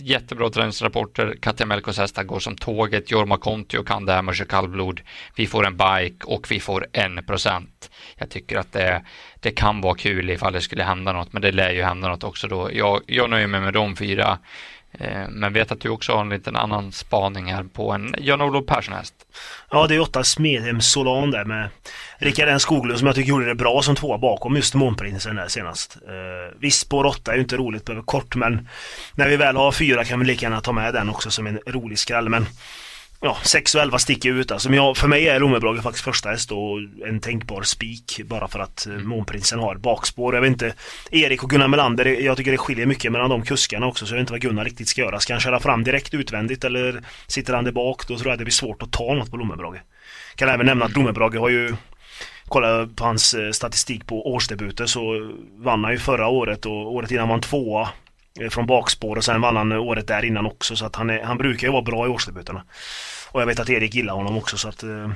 Jättebra 0.00 0.50
träningsrapporter. 0.50 1.36
Katja 1.42 1.66
Melkos 1.66 1.98
hästar 1.98 2.24
går 2.24 2.38
som 2.38 2.56
tåget. 2.56 3.10
Jorma 3.10 3.36
Kontio 3.36 3.82
kan 3.82 4.04
det 4.04 4.12
här 4.12 4.22
med 4.22 4.48
kallblod. 4.48 5.00
Vi 5.36 5.46
får 5.46 5.66
en 5.66 5.76
bike 5.76 6.26
och 6.26 6.46
vi 6.50 6.60
får 6.60 6.86
en 6.92 7.24
procent. 7.24 7.90
Jag 8.16 8.30
tycker 8.30 8.58
att 8.58 8.72
det, 8.72 9.04
det 9.40 9.50
kan 9.50 9.80
vara 9.80 9.94
kul 9.94 10.30
ifall 10.30 10.52
det 10.52 10.60
skulle 10.60 10.84
hända 10.84 11.12
något, 11.12 11.32
men 11.32 11.42
det 11.42 11.52
lär 11.52 11.70
ju 11.70 11.82
hända 11.82 12.08
något 12.08 12.24
också 12.24 12.48
då. 12.48 12.70
Jag, 12.72 13.00
jag 13.06 13.30
nöjer 13.30 13.46
mig 13.46 13.60
med 13.60 13.74
de 13.74 13.96
fyra. 13.96 14.38
Eh, 14.98 15.28
men 15.28 15.52
vet 15.52 15.72
att 15.72 15.80
du 15.80 15.88
också 15.88 16.12
har 16.12 16.20
en 16.20 16.28
liten 16.28 16.56
annan 16.56 16.92
spaning 16.92 17.52
här 17.52 17.64
på 17.64 17.92
en 17.92 18.14
Jan-Olof 18.18 18.66
Persson-häst. 18.66 19.14
Ja, 19.70 19.86
det 19.86 19.94
är 19.94 20.00
åtta 20.00 20.24
Smedhem 20.24 20.80
Solan 20.80 21.30
där 21.30 21.44
med 21.44 21.68
Rickard 22.18 22.48
N 22.48 22.60
Skoglund 22.60 22.98
som 22.98 23.06
jag 23.06 23.14
tycker 23.14 23.28
gjorde 23.28 23.46
det 23.46 23.54
bra 23.54 23.82
som 23.82 23.96
två 23.96 24.18
bakom 24.18 24.56
just 24.56 24.74
Månprinsen 24.74 25.36
där 25.36 25.48
senast. 25.48 25.96
Eh, 26.06 26.58
visst, 26.60 26.80
spår 26.80 27.04
åtta 27.06 27.32
är 27.32 27.36
ju 27.36 27.42
inte 27.42 27.56
roligt 27.56 27.84
behöver 27.84 28.04
kort 28.04 28.36
men 28.36 28.68
när 29.14 29.28
vi 29.28 29.36
väl 29.36 29.56
har 29.56 29.72
fyra 29.72 30.04
kan 30.04 30.20
vi 30.20 30.26
lika 30.26 30.46
gärna 30.46 30.60
ta 30.60 30.72
med 30.72 30.94
den 30.94 31.08
också 31.08 31.30
som 31.30 31.46
en 31.46 31.60
rolig 31.66 31.98
skräll. 31.98 32.28
Men 32.28 32.46
ja, 33.20 33.36
6 33.42 33.74
och 33.74 33.80
11 33.80 33.98
sticker 33.98 34.30
ut 34.30 34.50
alltså. 34.50 34.68
Men 34.68 34.76
jag, 34.76 34.96
för 34.96 35.08
mig 35.08 35.28
är 35.28 35.40
Lomebrage 35.40 35.82
faktiskt 35.82 36.04
första 36.04 36.28
häst 36.28 36.52
och 36.52 36.78
en 37.06 37.20
tänkbar 37.20 37.62
spik 37.62 38.20
bara 38.24 38.48
för 38.48 38.58
att 38.58 38.86
mm. 38.86 39.08
Månprinsen 39.08 39.58
har 39.58 39.74
bakspår. 39.74 40.34
Jag 40.34 40.40
vet 40.42 40.50
inte, 40.50 40.74
Erik 41.10 41.42
och 41.42 41.50
Gunnar 41.50 41.68
Melander, 41.68 42.04
jag 42.04 42.36
tycker 42.36 42.50
det 42.50 42.58
skiljer 42.58 42.86
mycket 42.86 43.12
mellan 43.12 43.30
de 43.30 43.42
kuskarna 43.42 43.86
också 43.86 44.06
så 44.06 44.12
jag 44.12 44.16
vet 44.16 44.22
inte 44.22 44.32
vad 44.32 44.40
Gunnar 44.40 44.64
riktigt 44.64 44.88
ska 44.88 45.00
göra. 45.00 45.20
Ska 45.20 45.32
han 45.32 45.40
köra 45.40 45.60
fram 45.60 45.84
direkt 45.84 46.14
utvändigt 46.14 46.64
eller 46.64 47.02
sitter 47.26 47.54
han 47.54 47.64
där 47.64 47.72
bak? 47.72 48.08
Då 48.08 48.18
tror 48.18 48.30
jag 48.30 48.38
det 48.38 48.44
blir 48.44 48.52
svårt 48.52 48.82
att 48.82 48.92
ta 48.92 49.14
något 49.14 49.30
på 49.30 49.36
Lomebrage. 49.36 49.80
Kan 50.34 50.48
även 50.48 50.66
nämna 50.66 50.84
att 50.84 50.96
Lomebrage 50.96 51.36
har 51.36 51.48
ju 51.48 51.76
Kolla 52.48 52.88
på 52.96 53.04
hans 53.04 53.34
eh, 53.34 53.50
statistik 53.50 54.06
på 54.06 54.32
årsdebuter 54.32 54.86
så 54.86 55.30
vann 55.56 55.84
han 55.84 55.92
ju 55.92 55.98
förra 55.98 56.28
året 56.28 56.66
och 56.66 56.94
året 56.94 57.10
innan 57.10 57.28
var 57.28 57.34
han 57.34 57.40
tvåa 57.40 57.88
från 58.50 58.66
bakspår 58.66 59.16
och 59.16 59.24
sen 59.24 59.40
vann 59.40 59.56
han 59.56 59.72
året 59.72 60.06
där 60.06 60.24
innan 60.24 60.46
också 60.46 60.76
så 60.76 60.86
att 60.86 60.96
han, 60.96 61.10
är, 61.10 61.22
han 61.22 61.38
brukar 61.38 61.66
ju 61.66 61.72
vara 61.72 61.82
bra 61.82 62.06
i 62.06 62.08
årsdebuterna. 62.08 62.64
Och 63.30 63.40
jag 63.40 63.46
vet 63.46 63.60
att 63.60 63.70
Erik 63.70 63.94
gillar 63.94 64.14
honom 64.14 64.36
också 64.36 64.56
så 64.56 64.68
att... 64.68 64.82
Eh, 64.82 65.10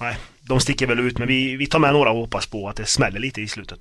nej, 0.00 0.16
de 0.40 0.60
sticker 0.60 0.86
väl 0.86 1.00
ut 1.00 1.18
men 1.18 1.28
vi, 1.28 1.56
vi 1.56 1.66
tar 1.66 1.78
med 1.78 1.92
några 1.92 2.10
och 2.10 2.18
hoppas 2.18 2.46
på 2.46 2.68
att 2.68 2.76
det 2.76 2.86
smäller 2.86 3.20
lite 3.20 3.40
i 3.40 3.48
slutet. 3.48 3.78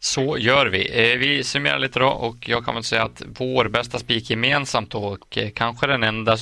Så 0.00 0.38
gör 0.38 0.66
vi. 0.66 1.12
Eh, 1.12 1.18
vi 1.18 1.44
summerar 1.44 1.78
lite 1.78 1.98
då 1.98 2.06
och 2.06 2.48
jag 2.48 2.64
kan 2.64 2.74
väl 2.74 2.84
säga 2.84 3.02
att 3.02 3.22
vår 3.38 3.68
bästa 3.68 3.98
spik 3.98 4.30
gemensamt 4.30 4.94
och 4.94 5.38
eh, 5.38 5.50
kanske 5.50 5.86
den 5.86 6.02
enda 6.02 6.36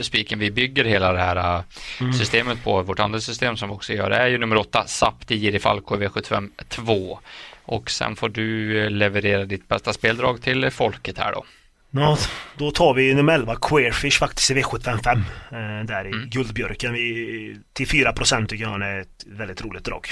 spiken 0.00 0.38
vi 0.38 0.50
bygger 0.50 0.84
hela 0.84 1.12
det 1.12 1.18
här 1.18 1.62
mm. 2.00 2.12
systemet 2.12 2.64
på, 2.64 2.82
vårt 2.82 3.00
andra 3.00 3.20
system 3.20 3.56
som 3.56 3.68
vi 3.68 3.74
också 3.74 3.92
gör, 3.92 4.10
är 4.10 4.26
ju 4.26 4.38
nummer 4.38 4.56
8, 4.56 4.84
Sapti 4.86 5.36
Giri 5.36 5.58
Falco 5.58 5.96
V75 5.96 6.50
2. 6.68 7.18
Och 7.64 7.90
sen 7.90 8.16
får 8.16 8.28
du 8.28 8.90
leverera 8.90 9.44
ditt 9.44 9.68
bästa 9.68 9.92
speldrag 9.92 10.42
till 10.42 10.70
folket 10.70 11.18
här 11.18 11.32
då. 11.32 11.44
Ja, 11.90 12.18
då 12.58 12.70
tar 12.70 12.94
vi 12.94 13.14
nummer 13.14 13.32
11, 13.32 13.56
Queerfish 13.56 14.18
faktiskt 14.18 14.50
i 14.50 14.54
V755. 14.54 15.16
Eh, 15.16 15.86
där 15.86 16.04
i 16.04 16.08
mm. 16.08 16.28
Guldbjörken. 16.28 16.92
Vi, 16.92 17.58
till 17.72 17.86
4% 17.86 18.46
tycker 18.46 18.64
jag 18.64 18.70
han 18.70 18.82
är 18.82 19.00
ett 19.00 19.24
väldigt 19.26 19.62
roligt 19.64 19.84
drag. 19.84 20.08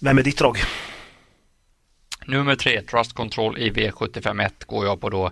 Vem 0.00 0.18
är 0.18 0.22
ditt 0.22 0.38
drag? 0.38 0.58
Nummer 2.26 2.56
3, 2.56 2.82
Trust 2.82 3.12
Control 3.12 3.58
i 3.58 3.70
V751 3.70 4.50
går 4.66 4.86
jag 4.86 5.00
på 5.00 5.10
då. 5.10 5.30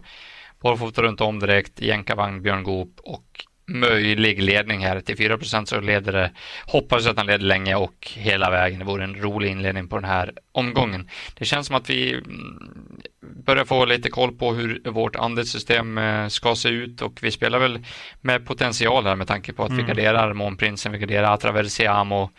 Bollfota 0.61 1.03
runt 1.03 1.21
om 1.21 1.39
direkt, 1.39 1.81
jänkarvagn, 1.81 2.43
Björn 2.43 2.63
Goop 2.63 3.01
och 3.03 3.45
möjlig 3.69 4.43
ledning 4.43 4.85
här 4.85 5.01
till 5.01 5.17
4 5.17 5.39
så 5.65 5.81
leder 5.81 6.13
det. 6.13 6.31
Hoppas 6.67 7.07
att 7.07 7.17
han 7.17 7.27
leder 7.27 7.45
länge 7.45 7.75
och 7.75 8.09
hela 8.15 8.51
vägen. 8.51 8.79
Det 8.79 8.85
vore 8.85 9.05
en 9.05 9.15
rolig 9.15 9.51
inledning 9.51 9.89
på 9.89 9.97
den 9.97 10.11
här 10.11 10.33
omgången. 10.53 11.09
Det 11.35 11.45
känns 11.45 11.67
som 11.67 11.77
att 11.77 11.91
vi 11.91 12.13
mm, 12.13 13.01
börjar 13.21 13.65
få 13.65 13.85
lite 13.85 14.11
koll 14.11 14.33
på 14.33 14.55
hur 14.55 14.91
vårt 14.91 15.17
andelssystem 15.17 15.99
eh, 15.99 16.29
ska 16.29 16.55
se 16.55 16.69
ut 16.69 17.03
och 17.03 17.19
vi 17.23 17.31
spelar 17.31 17.59
väl 17.59 17.85
med 18.21 18.47
potential 18.47 19.05
här 19.05 19.17
med 19.17 19.27
tanke 19.27 19.53
på 19.53 19.63
att 19.63 19.71
mm. 19.71 19.87
vi 19.87 19.89
garderar 19.89 20.33
Månprinsen, 20.33 20.93
vi 20.93 20.99
garderar 20.99 21.35
Atraversiamo 21.35 22.31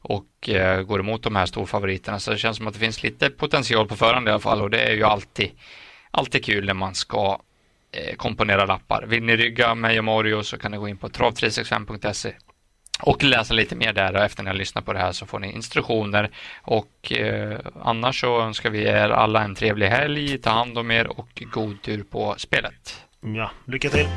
och 0.00 0.48
eh, 0.48 0.82
går 0.82 1.00
emot 1.00 1.22
de 1.22 1.36
här 1.36 1.46
storfavoriterna. 1.46 2.18
Så 2.18 2.30
det 2.30 2.38
känns 2.38 2.56
som 2.56 2.66
att 2.66 2.74
det 2.74 2.80
finns 2.80 3.02
lite 3.02 3.30
potential 3.30 3.88
på 3.88 3.96
förhand 3.96 4.28
i 4.28 4.30
alla 4.30 4.40
fall 4.40 4.62
och 4.62 4.70
det 4.70 4.80
är 4.80 4.94
ju 4.94 5.04
alltid, 5.04 5.50
alltid 6.10 6.44
kul 6.44 6.66
när 6.66 6.74
man 6.74 6.94
ska 6.94 7.40
komponera 8.16 8.66
lappar. 8.66 9.04
Vill 9.06 9.22
ni 9.22 9.36
rygga 9.36 9.74
mig 9.74 9.98
och 9.98 10.04
Mario 10.04 10.42
så 10.42 10.58
kan 10.58 10.70
ni 10.70 10.78
gå 10.78 10.88
in 10.88 10.96
på 10.96 11.08
trav365.se 11.08 12.32
och 13.00 13.24
läsa 13.24 13.54
lite 13.54 13.76
mer 13.76 13.92
där 13.92 14.16
och 14.16 14.22
efter 14.22 14.42
ni 14.42 14.50
har 14.50 14.56
lyssnat 14.56 14.84
på 14.84 14.92
det 14.92 14.98
här 14.98 15.12
så 15.12 15.26
får 15.26 15.38
ni 15.38 15.52
instruktioner 15.52 16.30
och 16.62 17.12
eh, 17.12 17.58
annars 17.82 18.20
så 18.20 18.40
önskar 18.40 18.70
vi 18.70 18.82
er 18.82 19.10
alla 19.10 19.44
en 19.44 19.54
trevlig 19.54 19.86
helg, 19.86 20.38
ta 20.38 20.50
hand 20.50 20.78
om 20.78 20.90
er 20.90 21.06
och 21.06 21.42
god 21.52 21.82
tur 21.82 22.02
på 22.02 22.34
spelet. 22.38 23.04
Ja, 23.20 23.50
lycka 23.66 23.88
till! 23.88 24.08